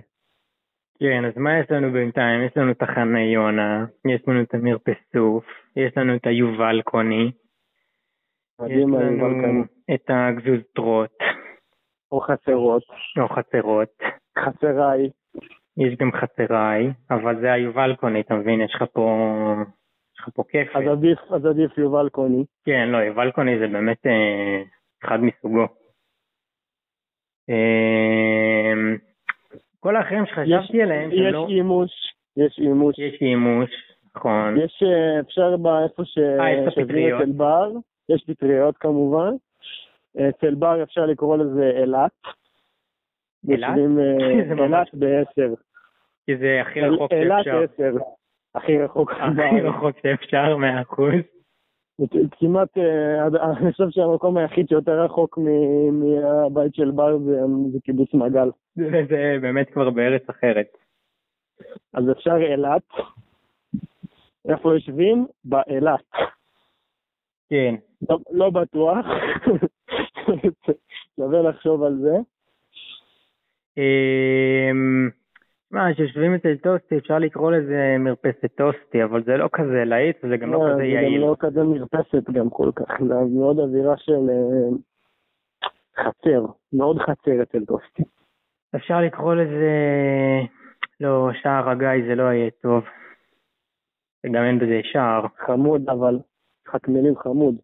כן, 1.03 1.25
אז 1.25 1.37
מה 1.37 1.59
יש 1.59 1.71
לנו 1.71 1.93
בינתיים? 1.93 2.43
יש 2.47 2.57
לנו 2.57 2.73
את 2.73 2.83
החנה 2.83 3.23
יונה, 3.23 3.85
יש 4.05 4.29
לנו 4.29 4.43
את 4.43 4.55
אמיר 4.55 4.79
פסוף, 4.79 5.45
יש 5.77 5.97
לנו 5.97 6.17
את 6.17 6.27
היובל 6.27 6.83
קוני, 6.83 7.33
יש 8.67 8.85
לנו. 8.85 9.65
את 9.95 10.05
הגזוז 10.09 10.61
טרוט, 10.75 11.19
או 12.13 12.21
חסרות, 12.21 12.83
או 13.21 13.29
חצרות, 13.29 13.89
חסריי. 14.39 15.11
יש 15.77 15.97
גם 15.99 16.13
חצריי, 16.13 16.91
אבל 17.11 17.41
זה 17.41 17.53
היובל 17.53 17.97
קוני, 17.97 18.21
אתה 18.21 18.35
מבין? 18.35 18.61
יש 18.61 18.75
לך 18.75 18.85
פה... 18.93 19.17
יש 20.15 20.21
לך 20.21 20.29
פה 20.35 20.45
כיף. 20.49 20.77
אז 20.77 20.83
עדיף, 20.93 21.19
אז 21.31 21.47
עדיף 21.47 21.79
יובל 21.79 22.09
קוני. 22.09 22.45
כן, 22.65 22.89
לא, 22.89 22.99
יובל 22.99 23.31
קוני 23.31 23.59
זה 23.59 23.67
באמת 23.67 24.07
אה, 24.07 24.63
אחד 25.05 25.19
מסוגו. 25.23 25.67
אה, 27.51 29.12
כל 29.83 29.97
האחרים 29.97 30.27
שחשבתי 30.27 30.83
עליהם, 30.83 31.11
יש 31.13 31.33
לא... 31.33 31.47
אימוש, 31.49 31.91
יש 32.37 32.59
אימוש. 32.59 32.99
יש 32.99 33.23
אימוש, 33.23 33.71
נכון. 34.17 34.57
יש, 34.61 34.83
אה, 34.83 35.21
אפשר 35.21 35.57
באיפה 35.57 36.05
ש... 36.05 36.19
אה, 36.19 36.51
יש 36.51 36.73
את 36.73 36.79
הפטריות. 36.79 37.23
את 37.23 37.27
אלבר, 37.27 37.71
יש 38.09 38.25
פטריות 38.27 38.77
כמובן. 38.77 39.31
אצל 40.29 40.55
בר 40.55 40.83
אפשר 40.83 41.07
לקרוא 41.07 41.37
לזה 41.37 41.71
אילת. 41.81 42.11
אילת? 43.49 43.77
אילת 44.59 44.89
בעשר. 44.93 45.55
כי 46.27 46.37
זה 46.37 46.61
הכי 46.61 46.81
רחוק 46.81 47.13
אילת 47.13 47.45
שאפשר. 47.45 47.63
עשר. 47.75 47.93
הכי 48.55 48.79
רחוק 48.79 49.11
הכי 49.11 49.35
בארץ. 49.37 49.65
רחוק 49.65 49.97
שאפשר, 50.03 50.57
מאה 50.57 50.83
אחוז. 50.83 51.13
כמעט, 52.39 52.79
אה, 52.79 53.27
אני 53.61 53.73
חושב 53.73 53.91
שהמקום 53.91 54.37
היחיד 54.37 54.69
שיותר 54.69 55.01
רחוק 55.05 55.39
מ- 55.39 56.01
מהבית 56.01 56.75
של 56.75 56.91
בר 56.91 57.19
זה 57.19 57.41
זה 57.73 57.79
קיבוץ 57.85 58.15
מעגל. 58.15 58.51
זה 58.75 58.91
זה 59.11 59.37
באמת 59.41 59.71
כבר 59.71 59.91
בארץ 59.91 60.29
אחרת. 60.31 60.67
אז 61.95 62.11
אפשר 62.11 62.37
אילת. 62.37 62.83
איפה 64.49 64.75
יושבים? 64.75 65.27
באילת. 65.45 66.11
כן. 67.51 67.75
לא, 68.11 68.19
לא 68.31 68.51
בטוח. 68.51 69.07
שווה 71.17 71.43
לחשוב 71.43 71.83
על 71.83 71.97
זה. 71.99 72.17
מה, 75.73 75.93
כשיושבים 75.95 76.35
אצל 76.35 76.57
טוסטי 76.57 76.99
אפשר 76.99 77.19
לקרוא 77.19 77.53
לזה 77.53 77.97
מרפסת 77.99 78.57
טוסטי, 78.57 79.05
אבל 79.05 79.25
זה 79.25 79.37
לא 79.37 79.49
כזה 79.53 79.85
להיט 79.85 80.25
וזה 80.25 80.37
גם 80.37 80.53
לא 80.53 80.59
לא, 80.59 80.65
כזה 80.65 80.77
זה 80.77 80.85
יעיל. 80.85 81.23
גם 81.23 81.29
לא 81.29 81.37
כזה 81.39 81.63
מרפסת 81.63 82.31
גם 82.31 82.51
כל 82.51 82.71
כך, 82.77 83.01
זה 83.09 83.15
מאוד 83.39 83.59
אווירה 83.59 83.97
של 83.97 84.31
אה, 84.31 84.77
חצר, 86.05 86.47
מאוד 86.73 86.99
חצר 86.99 87.43
אצל 87.43 87.65
טוסטי. 87.65 88.03
אפשר 88.77 89.01
לקרוא 89.01 89.35
לזה... 89.35 89.71
לא, 91.01 91.31
שער 91.43 91.71
הגיא 91.71 92.07
זה 92.09 92.15
לא 92.15 92.23
יהיה 92.23 92.51
טוב. 92.51 92.85
וגם 94.27 94.43
אין 94.43 94.59
בזה 94.59 94.81
שער. 94.83 95.27
חמוד 95.39 95.89
אבל, 95.89 96.19
משחק 96.63 96.89
מילים 96.89 97.17
חמוד. 97.17 97.55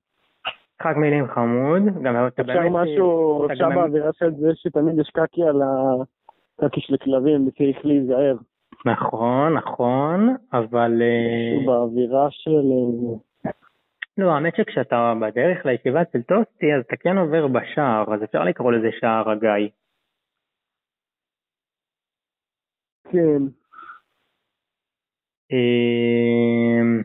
משחק 0.74 0.96
מילים 0.96 1.26
חמוד, 1.28 1.82
גם 2.02 2.26
אתה 2.26 2.42
אפשר 2.42 2.54
באמת... 2.54 2.72
משהו, 2.72 3.44
אתה 3.44 3.52
אפשר 3.52 3.68
באווירה 3.68 4.10
של 4.12 4.30
זה 4.30 4.48
שתמיד 4.54 4.98
יש 4.98 5.10
קקי 5.10 5.42
על 5.42 5.62
הקקי 6.62 6.80
של 6.80 6.96
כלבים, 6.96 7.50
צריך 7.50 7.86
להיזהר. 7.86 8.36
נכון, 8.86 9.54
נכון, 9.54 10.36
אבל... 10.52 11.02
אה, 11.02 11.66
באווירה 11.66 12.26
של... 12.30 12.50
אה, 12.50 13.50
לא, 14.18 14.30
האמת 14.30 14.52
שכשאתה 14.56 15.12
בדרך 15.20 15.66
לישיבה 15.66 16.02
אצל 16.02 16.22
טוסטי, 16.22 16.66
אז 16.74 16.82
אתה 16.86 16.96
כן 16.96 17.18
עובר 17.18 17.46
בשער, 17.46 18.14
אז 18.14 18.24
אפשר 18.24 18.44
לקרוא 18.44 18.72
לזה 18.72 18.88
שער 19.00 19.30
הגיא. 19.30 19.68
כן, 23.12 23.42
אמ, 25.52 27.02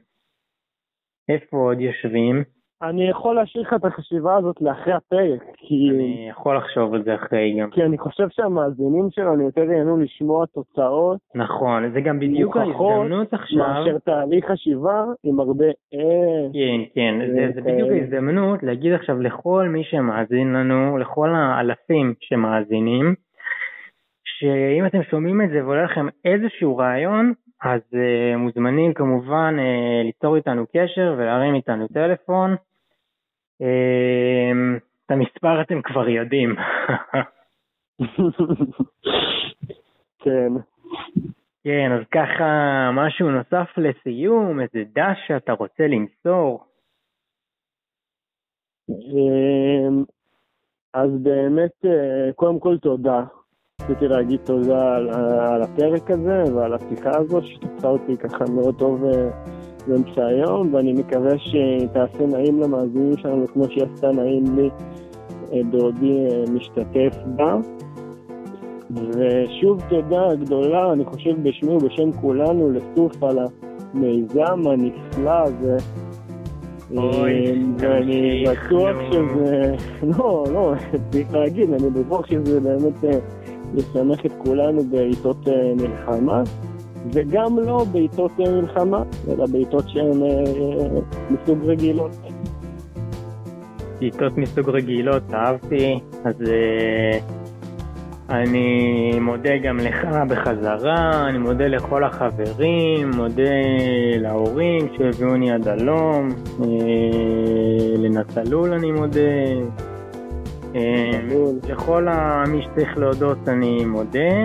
איפה 1.29 1.57
עוד 1.57 1.79
יושבים? 1.79 2.43
אני 2.83 3.09
יכול 3.09 3.35
להשאיר 3.35 3.63
לך 3.63 3.73
את 3.73 3.85
החשיבה 3.85 4.35
הזאת 4.35 4.61
לאחרי 4.61 4.93
הפרק, 4.93 5.41
כי... 5.57 5.89
אני 5.89 6.27
יכול 6.29 6.57
לחשוב 6.57 6.93
על 6.93 7.03
זה 7.03 7.15
אחרי 7.15 7.57
גם. 7.59 7.69
כי 7.69 7.83
אני 7.83 7.97
חושב 7.97 8.27
שהמאזינים 8.29 9.07
שלנו 9.11 9.43
יותר 9.43 9.61
ייהנו 9.61 9.97
לשמוע 9.97 10.45
תוצאות 10.45 11.19
נכון, 11.35 11.91
זה 11.93 12.01
גם 12.01 12.19
בדיוק 12.19 12.57
ההזדמנות 12.57 13.33
עכשיו. 13.33 13.57
מאשר 13.57 13.97
תהליך 13.97 14.45
חשיבה 14.51 15.03
עם 15.23 15.39
הרבה 15.39 15.65
אה. 15.65 16.49
כן, 16.53 16.81
כן, 16.95 17.19
זה, 17.27 17.51
זה 17.55 17.61
בדיוק 17.61 17.89
כאלה. 17.89 18.01
ההזדמנות 18.01 18.63
להגיד 18.63 18.93
עכשיו 18.93 19.19
לכל 19.21 19.67
מי 19.69 19.83
שמאזין 19.83 20.53
לנו, 20.53 20.97
לכל 20.97 21.29
האלפים 21.35 22.13
שמאזינים, 22.19 23.15
שאם 24.23 24.85
אתם 24.85 25.03
שומעים 25.03 25.41
את 25.41 25.49
זה 25.49 25.65
ועולה 25.65 25.83
לכם 25.83 26.07
איזשהו 26.25 26.77
רעיון, 26.77 27.33
אז 27.63 27.81
uh, 27.93 28.37
מוזמנים 28.37 28.93
כמובן 28.93 29.55
uh, 29.59 30.05
ליצור 30.05 30.35
איתנו 30.35 30.65
קשר 30.73 31.15
ולהרים 31.17 31.55
איתנו 31.55 31.87
טלפון. 31.87 32.55
Uh, 33.61 34.79
את 35.05 35.11
המספר 35.11 35.61
אתם 35.61 35.81
כבר 35.81 36.09
יודעים. 36.09 36.55
כן. 40.23 40.53
כן, 41.63 41.91
אז 41.91 42.07
ככה 42.11 42.89
משהו 42.93 43.29
נוסף 43.31 43.77
לסיום, 43.77 44.59
איזה 44.59 44.83
דש 44.93 45.17
שאתה 45.27 45.53
רוצה 45.53 45.87
למסור. 45.87 46.63
אמ, 48.89 50.03
אז 50.93 51.09
באמת, 51.23 51.85
אה, 51.85 52.33
קודם 52.35 52.59
כל 52.59 52.77
תודה. 52.77 53.23
רציתי 53.81 54.07
להגיד 54.07 54.39
תודה 54.45 54.95
על, 54.95 55.09
על 55.53 55.61
הפרק 55.61 56.11
הזה 56.11 56.55
ועל 56.55 56.73
השיחה 56.73 57.11
הזו, 57.17 57.41
שתפסה 57.41 57.87
אותי 57.87 58.17
ככה 58.17 58.45
מאוד 58.55 58.79
טוב 58.79 59.03
אה, 59.05 59.52
באמצע 59.87 60.25
היום, 60.25 60.73
ואני 60.73 60.93
מקווה 60.93 61.31
שתעשה 61.37 62.25
נעים 62.25 62.59
למאזינים 62.59 63.17
שלנו 63.17 63.47
כמו 63.47 63.63
שהיא 63.69 63.83
עשתה 63.93 64.11
נעים 64.11 64.43
לי 64.55 64.69
אה, 65.53 65.59
בעודי 65.71 66.27
אה, 66.29 66.43
משתתף 66.53 67.17
בה. 67.25 67.57
ושוב 68.91 69.81
תודה 69.89 70.35
גדולה, 70.35 70.93
אני 70.93 71.05
חושב 71.05 71.43
בשמי 71.43 71.73
ובשם 71.73 72.11
כולנו, 72.11 72.71
לסוף 72.71 73.23
על 73.23 73.39
המיזם 73.93 74.67
הנפלא 74.67 75.31
הזה. 75.31 75.77
אה, 76.97 77.03
ואני 77.77 78.45
בטוח. 78.47 78.95
שזה... 79.11 79.75
לא, 80.17 80.43
לא, 80.53 80.73
צריך 81.11 81.33
להגיד, 81.33 81.73
אני 81.73 81.89
בטוח 81.89 82.25
שזה 82.25 82.59
באמת 82.59 83.03
ישמח 83.75 84.25
את 84.25 84.31
כולנו 84.37 84.83
בעיתות 84.83 85.47
מלחמה, 85.77 86.43
וגם 87.11 87.59
לא 87.59 87.85
בעיתות 87.91 88.31
אה, 88.39 88.51
מלחמה, 88.51 89.03
אלא 89.27 89.45
בעיתות 89.45 89.89
שהן 89.89 90.23
אה, 90.23 90.99
מסוג 91.29 91.59
רגילות. 91.65 92.11
שיטות 93.99 94.37
מסוג 94.37 94.69
רגילות, 94.69 95.23
אהבתי, 95.33 95.99
אז 96.23 96.35
uh, 96.41 97.21
אני 98.29 99.19
מודה 99.21 99.57
גם 99.57 99.77
לך 99.77 100.07
בחזרה, 100.29 101.27
אני 101.29 101.37
מודה 101.37 101.67
לכל 101.67 102.03
החברים, 102.03 103.11
מודה 103.15 103.43
להורים 104.19 104.87
שהביאוני 104.97 105.51
עד 105.51 105.67
הלום, 105.67 106.29
uh, 106.59 106.63
לנטלול 107.97 108.73
אני 108.73 108.91
מודה, 108.91 109.19
לכל 111.69 112.07
מי 112.47 112.61
שצריך 112.61 112.97
להודות 112.97 113.38
אני 113.47 113.86
מודה. 113.86 114.43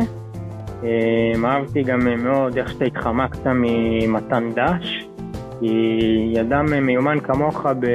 Uh, 0.83 1.45
אהבתי 1.45 1.83
גם 1.83 1.99
מאוד 2.25 2.59
איך 2.59 2.69
שאתה 2.69 2.85
התחמקת 2.85 3.47
ממתן 3.47 4.51
דש, 4.55 5.09
כי 5.61 6.35
אדם 6.41 6.87
מיומן 6.87 7.21
כמוך 7.21 7.67
ב... 7.67 7.87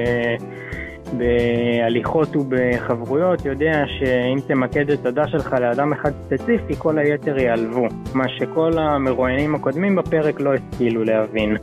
בהליכות 1.18 2.36
ובחברויות 2.36 3.46
יודע 3.46 3.84
שאם 4.00 4.40
תמקד 4.48 4.92
את 4.92 5.06
הדש 5.06 5.32
שלך 5.32 5.54
לאדם 5.54 5.94
אחד 5.94 6.12
ספציפי, 6.26 6.76
כל 6.78 6.98
היתר 6.98 7.40
ייעלבו. 7.40 7.88
מה 8.14 8.30
שכל 8.30 8.72
המרואיינים 8.78 9.56
הקודמים 9.56 9.96
בפרק 9.96 10.40
לא 10.42 10.52
השכילו 10.54 11.04
להבין. 11.04 11.58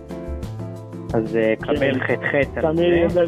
אז 1.14 1.36
אה, 1.36 1.54
קבל 1.56 2.00
חטא 2.00 2.66
על 2.66 2.76
זה. 3.08 3.22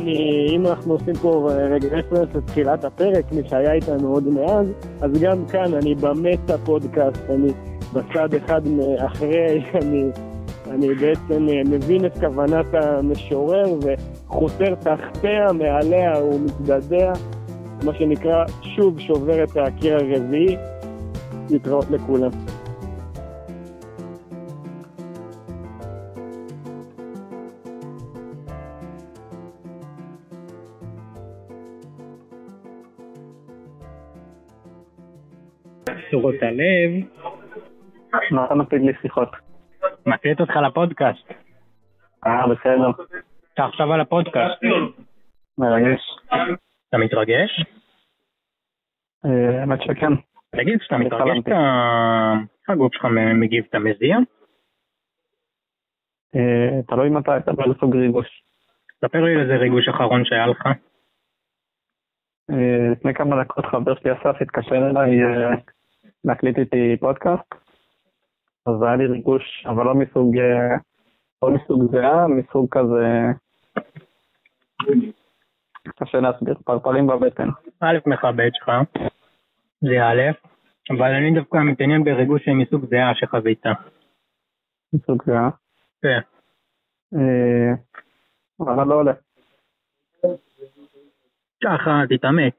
אם 0.48 0.66
אנחנו 0.66 0.92
עושים 0.92 1.14
פה 1.14 1.50
רגע 1.70 1.88
רפרנס 1.88 2.28
לתחילת 2.34 2.84
הפרק, 2.84 3.24
מי 3.32 3.48
שהיה 3.48 3.72
איתנו 3.72 4.08
עוד 4.08 4.28
מאז, 4.28 4.66
אז 5.00 5.20
גם 5.20 5.46
כאן 5.46 5.74
אני 5.74 5.94
במטה 5.94 6.58
פודקאסט, 6.58 7.30
אני 7.30 7.52
בצד 7.92 8.34
אחד 8.34 8.62
אחרי, 9.06 9.64
אני, 9.74 10.04
אני 10.70 10.94
בעצם 10.94 11.46
מבין 11.66 12.04
את 12.04 12.18
כוונת 12.18 12.66
המשורר 12.74 13.74
וחותר 13.82 14.74
תחתיה, 14.74 15.52
מעליה 15.52 16.24
ומתגדע, 16.24 17.12
מה 17.84 17.94
שנקרא, 17.94 18.44
שוב 18.76 19.00
שובר 19.00 19.44
את 19.44 19.56
הקיר 19.56 19.96
הרביעי. 19.96 20.56
להתראות 21.50 21.90
לכולם. 21.90 22.30
שורות 36.10 36.34
הלב, 36.42 37.04
אתה 38.46 38.54
מקליט 38.54 38.82
לי 38.82 38.92
שיחות? 39.02 39.28
מקליט 40.06 40.40
אותך 40.40 40.56
לפודקאסט. 40.56 41.32
אה, 42.26 42.46
בסדר. 42.46 43.04
אתה 43.54 43.64
עכשיו 43.64 43.92
על 43.92 44.00
הפודקאסט. 44.00 44.62
מרגש. 45.58 46.00
אתה 46.88 46.98
מתרגש? 46.98 47.64
אה, 49.24 49.60
האמת 49.60 49.82
שכן. 49.82 50.12
תגיד, 50.56 50.80
כשאתה 50.80 50.96
מתרגש, 50.96 51.38
הגוף 52.68 52.94
שלך 52.94 53.04
מגיב, 53.34 53.64
אתה 53.70 53.78
מזיע? 53.78 54.16
אה, 56.36 56.82
תלוי 56.88 57.10
מתי 57.10 57.36
אתה 57.36 57.52
באיזה 57.52 57.74
סוג 57.80 57.96
ריגוש. 57.96 58.42
ספר 59.04 59.24
לי 59.24 59.34
על 59.34 59.40
איזה 59.40 59.56
ריגוש 59.56 59.88
אחרון 59.88 60.24
שהיה 60.24 60.46
לך. 60.46 60.66
אה, 62.50 62.88
לפני 62.92 63.14
כמה 63.14 63.44
דקות 63.44 63.66
חבר 63.66 63.94
שלי 63.94 64.12
אסף 64.12 64.42
התקשר 64.42 64.76
אליי 64.76 65.10
להקליט 66.24 66.58
איתי 66.58 66.96
פודקאסט. 67.00 67.54
אז 68.66 68.82
היה 68.82 68.96
לי 68.96 69.06
ריגוש, 69.06 69.66
אבל 69.66 69.84
לא 69.84 69.94
מסוג, 69.94 70.38
אה, 70.38 70.76
לא 71.42 71.50
מסוג 71.50 71.90
זהה, 71.92 72.28
מסוג 72.28 72.66
כזה... 72.70 73.06
קשה 75.98 76.20
להסביר, 76.20 76.54
פרפרים 76.64 77.06
בבטן. 77.06 77.48
א', 77.80 77.98
מכבד 78.06 78.50
שלך, 78.52 78.70
זה 79.80 80.02
א', 80.02 80.22
אבל 80.90 81.14
אני 81.14 81.34
דווקא 81.34 81.56
מתעניין 81.56 82.04
בריגוש 82.04 82.48
מסוג 82.48 82.84
זהה 82.90 83.14
שחווית. 83.14 83.62
מסוג 84.92 85.22
זהה. 85.26 85.50
כן. 86.02 86.20
אה, 87.14 87.74
אבל 88.60 88.86
לא 88.88 88.94
עולה. 88.94 89.12
ככה, 91.64 92.02
תתאמץ. 92.08 92.54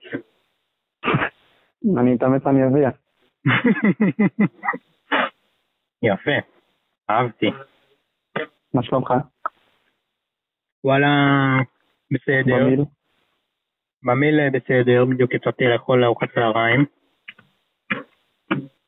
אני 1.97 2.15
אתאמץ 2.15 2.41
אני 2.45 2.67
אביא. 2.67 2.87
יפה, 6.03 6.31
אהבתי. 7.09 7.49
מה 8.73 8.83
שלומך? 8.83 9.13
וואלה, 10.83 11.07
בסדר. 12.11 12.65
במיל? 12.65 12.79
במיל 14.03 14.39
אה, 14.39 14.49
בסדר, 14.49 15.05
בדיוק 15.05 15.33
יצאתי 15.33 15.63
לאכול 15.63 16.03
ארוחת 16.03 16.27
צהריים. 16.35 16.85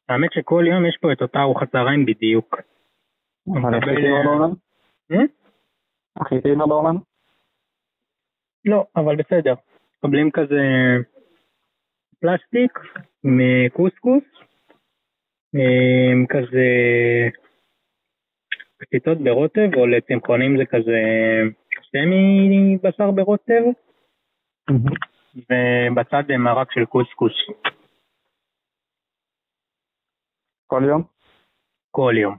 האמת 0.09 0.33
שכל 0.33 0.63
יום 0.67 0.85
יש 0.85 0.97
פה 1.01 1.11
את 1.11 1.21
אותה 1.21 1.39
ארוחת 1.39 1.71
צהריים 1.71 2.05
בדיוק. 2.05 2.55
אבל 3.47 3.75
הכי 3.77 3.89
אה, 3.89 4.23
בעולם? 4.25 4.53
אה? 5.11 5.25
הכי 6.15 6.41
טעים 6.41 6.59
בעולם? 6.59 6.95
לא, 8.65 8.85
אבל 8.95 9.15
בסדר. 9.15 9.53
מקבלים 9.97 10.31
כזה 10.31 10.61
פלסטיק 12.19 12.79
מקוסקוס, 13.23 14.23
כזה 16.29 16.65
קציצות 18.77 19.17
ברוטב, 19.17 19.69
או 19.75 19.87
לצמחונים 19.87 20.57
זה 20.57 20.65
כזה 20.65 20.99
סמי 21.91 22.77
בשר 22.83 23.11
ברוטב, 23.11 23.61
ובצד 25.35 26.23
מרק 26.39 26.71
של 26.71 26.85
קוסקוס 26.85 27.33
כל 30.67 30.83
יום? 30.87 31.03
כל 31.91 32.13
יום. 32.17 32.35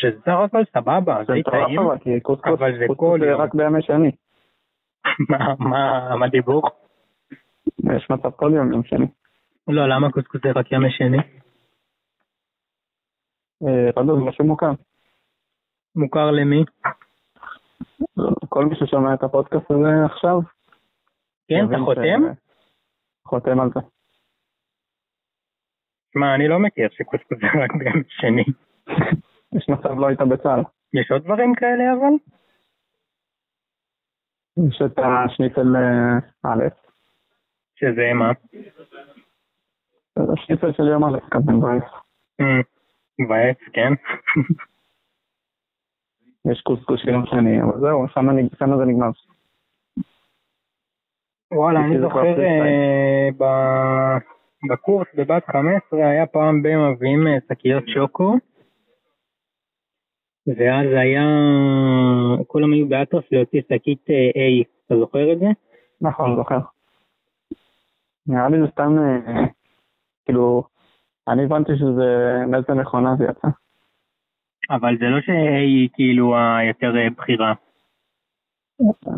שזה 0.00 0.20
סך 0.20 0.32
הכל 0.44 0.64
סבבה, 0.64 1.16
זה 1.26 1.32
טעים, 1.50 1.78
אבל, 1.78 1.96
זה 2.04 2.20
קוסקוס 2.22 2.58
כל 2.96 3.18
זה 3.20 3.26
יום. 3.26 3.40
רק 3.40 3.54
בימי 3.54 3.82
שני. 3.82 4.10
מה- 5.30 5.54
מה 5.58 6.16
מה 6.16 6.26
הדיבור? 6.26 6.62
יש 7.96 8.10
מצב 8.10 8.30
כל 8.30 8.50
יום 8.54 8.72
יום 8.72 8.84
שני. 8.84 9.06
לא, 9.68 9.88
למה 9.88 10.12
קוסקוס 10.12 10.40
זה 10.44 10.50
רק 10.50 10.72
ימי 10.72 10.90
שני? 10.90 11.18
אה, 13.62 13.90
יודע, 13.96 14.14
זה 14.14 14.20
משהו 14.28 14.44
מוכר. 14.44 14.70
מוכר 15.96 16.30
למי? 16.30 16.64
כל 18.48 18.64
מי 18.64 18.74
ששומע 18.76 19.14
את 19.14 19.22
הפודקאסט 19.22 19.70
הזה 19.70 20.04
עכשיו, 20.04 20.40
כן, 21.48 21.64
אתה 21.68 21.78
חותם? 21.84 22.20
חותם 23.26 23.60
על 23.60 23.70
זה. 23.74 23.80
שמע, 26.14 26.34
אני 26.34 26.48
לא 26.48 26.58
מכיר 26.58 26.88
שקוסקוס 26.92 27.38
זה 27.40 27.46
רק 27.64 27.70
בימי 27.78 28.02
שני. 28.08 28.44
יש 29.52 29.68
מצב 29.68 29.98
לא 29.98 30.06
היית 30.06 30.20
בצה"ל. 30.20 30.60
יש 30.94 31.10
עוד 31.10 31.24
דברים 31.24 31.54
כאלה 31.54 31.84
אבל? 31.92 32.14
יש 34.68 34.82
את 34.86 34.98
השניצל 34.98 35.76
אה, 35.76 36.18
א', 36.52 36.64
שזה 37.74 38.12
מה? 38.14 38.32
השניצל 40.32 40.72
של 40.72 40.88
יום 40.88 41.04
א', 41.04 41.18
כזה 41.30 41.52
מבאס. 43.18 43.56
כן? 43.72 43.92
יש 46.52 46.60
קוסקוס 46.60 47.00
של 47.00 47.08
יום 47.08 47.26
שני, 47.26 47.62
אבל 47.62 47.80
זהו, 47.80 48.08
שמה 48.08 48.76
זה 48.78 48.84
נגמר. 48.84 49.10
וואלה, 51.52 51.80
אני 51.80 52.00
זוכר. 52.00 52.40
אה, 52.40 53.28
בקורס 54.70 55.06
בבת 55.14 55.44
15 55.46 56.08
היה 56.10 56.26
פעם 56.26 56.62
ב- 56.62 56.76
מביאים 56.92 57.26
אה, 57.26 57.38
שקיות 57.48 57.84
שוקו 57.88 58.34
ואז 60.46 60.86
היה, 60.92 61.22
כולם 62.46 62.72
היו 62.72 62.88
באטרף 62.88 63.24
להוציא 63.32 63.60
שקית 63.60 64.10
אה, 64.10 64.30
A, 64.30 64.64
אתה 64.86 64.96
זוכר 64.98 65.32
את 65.32 65.38
זה? 65.38 65.46
נכון, 66.00 66.36
זוכר. 66.36 66.58
נראה 68.26 68.48
לי 68.48 68.60
זה 68.60 68.66
סתם, 68.72 68.96
כאילו, 70.24 70.62
אני 71.28 71.44
הבנתי 71.44 71.72
שזה 71.76 72.38
מאיזה 72.46 72.74
מכונה 72.74 73.16
זה 73.16 73.24
יצא. 73.24 73.48
אבל 74.70 74.96
זה 74.98 75.04
לא 75.04 75.20
ש-A 75.20 75.58
היא 75.58 75.88
כאילו 75.92 76.36
היותר 76.36 76.96
אה, 76.96 77.10
בכירה. 77.10 77.54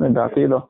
לדעתי 0.00 0.46
לא. 0.46 0.60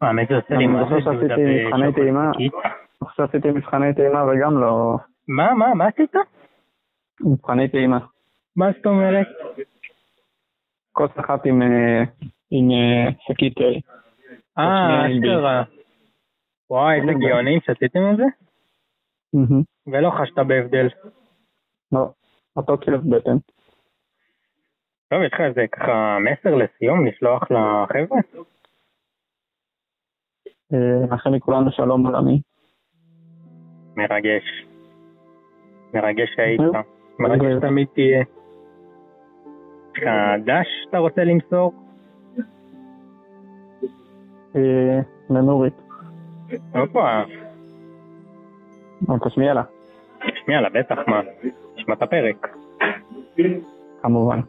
האמת 0.00 0.28
זה 0.28 0.36
עושה 0.36 0.54
אני 0.54 0.58
לי 0.58 0.66
מה 0.66 0.82
זוכר 0.82 0.94
זה 0.94 1.00
שעשיתי 1.04 1.66
מבחני 1.66 1.92
טעימה. 1.92 2.30
שקית. 2.34 2.52
עכשיו 3.00 3.24
עשיתי 3.24 3.50
מבחני 3.50 3.94
טעימה 3.94 4.24
וגם 4.24 4.60
לא... 4.60 4.96
מה, 5.28 5.54
מה, 5.54 5.74
מה 5.74 5.86
עשית? 5.86 6.14
מבחני 7.20 7.68
טעימה. 7.68 7.98
מה 8.56 8.66
זאת 8.76 8.86
אומרת? 8.86 9.26
כוס 10.92 11.10
אחת 11.16 11.46
עם, 11.46 11.62
אה, 11.62 12.02
אה, 12.72 13.10
שקית 13.20 13.54
תה. 13.54 13.64
אה, 14.58 15.06
אשכרה. 15.06 15.62
וואי, 16.70 17.00
איזה 17.00 17.12
כן, 17.12 17.18
גאונים 17.18 17.60
שעשיתם 17.60 18.00
את 18.12 18.16
זה? 18.16 18.24
ולא 19.92 20.10
חשת 20.10 20.38
בהבדל. 20.38 20.88
לא, 21.92 22.08
אותו 22.56 22.76
כאב 22.80 23.00
בטן. 23.16 23.36
טוב, 25.10 25.22
יש 25.22 25.32
לך 25.32 25.40
איזה 25.40 25.66
ככה 25.72 26.18
מסר 26.20 26.54
לסיום 26.54 27.06
לשלוח 27.06 27.42
לחבר'ה? 27.42 28.18
אה, 30.72 31.06
מאחל 31.10 31.30
לכולנו 31.30 31.70
שלום 31.72 32.06
עולמי. 32.06 32.40
מרגש. 33.96 34.66
מרגש 35.94 36.28
שהיית. 36.36 36.60
מרגש. 37.18 37.60
תמיד 37.60 37.88
תהיה. 37.94 38.20
יש 38.20 40.02
לך 40.02 40.08
דש 40.44 40.66
שאתה 40.84 40.98
רוצה 40.98 41.24
למסור? 41.24 41.72
אה, 44.56 45.00
לנורית. 45.30 45.74
הופה, 46.74 47.22
או 49.08 49.28
תשמיע 49.28 49.54
לה, 49.54 49.62
שנייה 50.48 50.60
לה, 50.60 50.68
בטח, 50.68 50.98
מה? 51.06 51.20
נשמע 51.76 51.94
את 51.94 52.02
הפרק. 52.02 52.56
כמובן. 54.02 54.40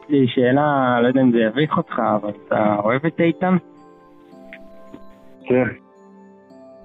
יש 0.00 0.10
לי 0.10 0.26
שאלה, 0.28 1.00
לא 1.02 1.08
יודע 1.08 1.20
אם 1.20 1.32
זה 1.32 1.38
יביך 1.38 1.76
אותך, 1.76 2.02
אבל 2.16 2.30
אתה 2.46 2.76
אוהב 2.84 3.06
את 3.06 3.20
איתן? 3.20 3.56
כן. 5.44 5.64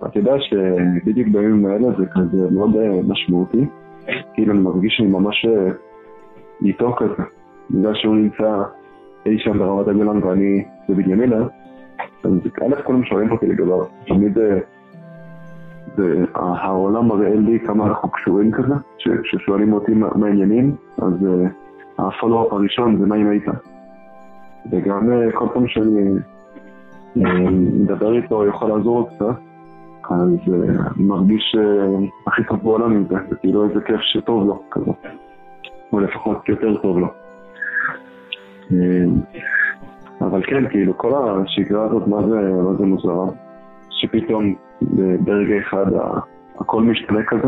אתה 0.07 0.19
יודע 0.19 0.33
שבדיוק 0.39 1.27
בימים 1.27 1.65
האלה 1.65 1.91
זה 1.97 2.05
כזה 2.05 2.51
מאוד 2.51 2.75
אה, 2.75 3.01
משמעותי. 3.07 3.65
כאילו 4.33 4.53
אני 4.53 4.61
מרגיש 4.61 4.93
שאני 4.97 5.09
ממש 5.09 5.45
אה, 5.45 5.71
איתו 6.65 6.95
כזה. 6.95 7.23
בגלל 7.71 7.95
שהוא 7.95 8.15
נמצא 8.15 8.63
אי 9.25 9.39
שם 9.39 9.59
ברמת 9.59 9.87
הגולן 9.87 10.23
ואני 10.23 10.65
בבנימינה, 10.89 11.47
אז 12.23 12.31
א' 12.61 12.81
כולם 12.83 13.03
שואלים 13.03 13.31
אותי 13.31 13.47
לגביו. 13.47 13.83
תמיד 14.07 14.37
אה, 14.37 14.59
והעולם 15.97 17.07
מראה 17.07 17.35
לי 17.35 17.59
כמה 17.59 17.87
אנחנו 17.87 18.09
קשורים 18.09 18.51
כזה, 18.51 18.73
כששואלים 19.23 19.73
אותי 19.73 19.93
מה 19.93 20.27
העניינים, 20.27 20.75
אז 20.97 21.13
אה, 21.27 22.07
הפולו-אפ 22.07 22.53
הראשון 22.53 22.97
זה 22.99 23.05
מה 23.05 23.15
אם 23.15 23.29
היית. 23.29 23.45
וגם 24.71 25.11
אה, 25.11 25.31
כל 25.31 25.45
פעם 25.53 25.67
שאני 25.67 26.09
מדבר 27.15 28.15
איתו, 28.15 28.45
יכול 28.47 28.69
לעזור 28.69 28.99
לו 28.99 29.05
קצת, 29.05 29.39
אז 30.09 30.53
מרגיש 30.97 31.55
הכי 32.27 32.43
טוב 32.43 32.59
בעולם 32.63 32.91
עם 32.91 33.05
זה, 33.09 33.15
זה 33.29 33.35
כאילו 33.35 33.63
איזה 33.63 33.81
כיף 33.81 33.99
שטוב 34.01 34.47
לו 34.47 34.63
כזה, 34.71 34.91
או 35.93 35.99
לפחות 35.99 36.49
יותר 36.49 36.77
טוב 36.81 36.97
לו. 36.97 37.22
אה, 38.81 39.05
אבל 40.27 40.43
כן, 40.43 40.69
כאילו, 40.69 40.97
כל 40.97 41.11
השגרה 41.15 41.85
הזאת, 41.85 42.07
מה 42.07 42.27
זה, 42.27 42.51
מה 42.63 42.73
זה 42.73 42.85
מוזרה? 42.85 43.25
שפתאום 43.89 44.55
ב- 44.81 45.25
ברגע 45.25 45.57
אחד 45.59 45.85
הכל 46.59 46.81
משתנה 46.83 47.19
כזה. 47.27 47.47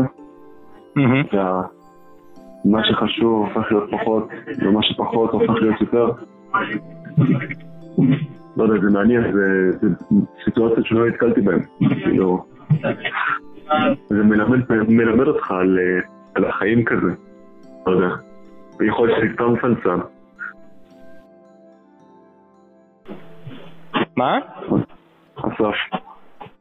ומה 2.64 2.84
שחשוב 2.84 3.46
הופך 3.46 3.72
להיות 3.72 3.90
פחות, 3.90 4.28
ומה 4.62 4.82
שפחות 4.82 5.30
הופך 5.30 5.54
להיות 5.62 5.80
יותר. 5.80 6.10
לא 8.56 8.64
יודע, 8.64 8.80
זה 8.80 8.90
מעניין, 8.90 9.32
זה, 9.32 9.70
זה 9.80 9.88
סיטואציות 10.44 10.86
שלא 10.86 11.08
נתקלתי 11.08 11.40
בהן. 11.40 11.58
כאילו, 12.04 12.44
זה 14.08 14.22
מלמד, 14.22 14.58
מלמד 14.88 15.26
אותך 15.26 15.50
על, 15.50 15.78
אה, 15.78 16.00
על 16.34 16.44
החיים 16.44 16.84
כזה. 16.84 17.10
לא 17.86 17.92
יודע. 17.92 18.14
יכול 18.80 19.08
להיות 19.08 19.20
שזה 19.20 19.32
סתם 19.34 19.54
פלצן. 19.60 19.98
מה? 24.16 24.38
אסף. 25.36 26.00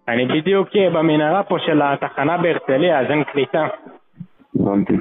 אני 0.07 0.25
בדיוק 0.25 0.69
אה, 0.75 0.89
במנהרה 0.89 1.43
פה 1.43 1.57
של 1.59 1.81
התחנה 1.81 2.37
בהרצליה, 2.37 2.99
אז 2.99 3.05
אין 3.09 3.23
קליטה. 3.23 3.67
הבנתי. 4.59 4.93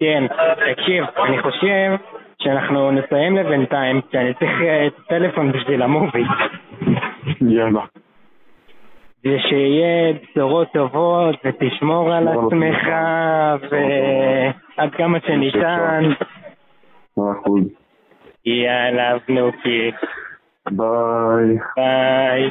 כן, 0.00 0.24
תקשיב, 0.72 1.04
אני 1.24 1.42
חושב 1.42 1.96
שאנחנו 2.42 2.90
נסיים 2.90 3.36
לבינתיים, 3.36 4.00
כי 4.00 4.18
אני 4.18 4.34
צריך 4.34 4.50
אה, 4.62 4.86
את 4.86 4.92
הטלפון 4.98 5.52
בשביל 5.52 5.82
המובי. 5.82 6.24
יאללה. 7.40 7.84
ושיהיה 9.24 10.12
בשורות 10.12 10.68
טובות, 10.72 11.36
ותשמור 11.44 12.12
על 12.12 12.28
עצמך, 12.28 12.88
ועד 13.70 14.94
כמה 14.94 15.18
שניתן. 15.26 16.02
מאה 17.16 17.32
אחוז. 17.32 17.81
יאללה, 18.46 19.18
בנוקי. 19.28 19.90
ביי. 20.70 21.58
ביי. 21.76 22.50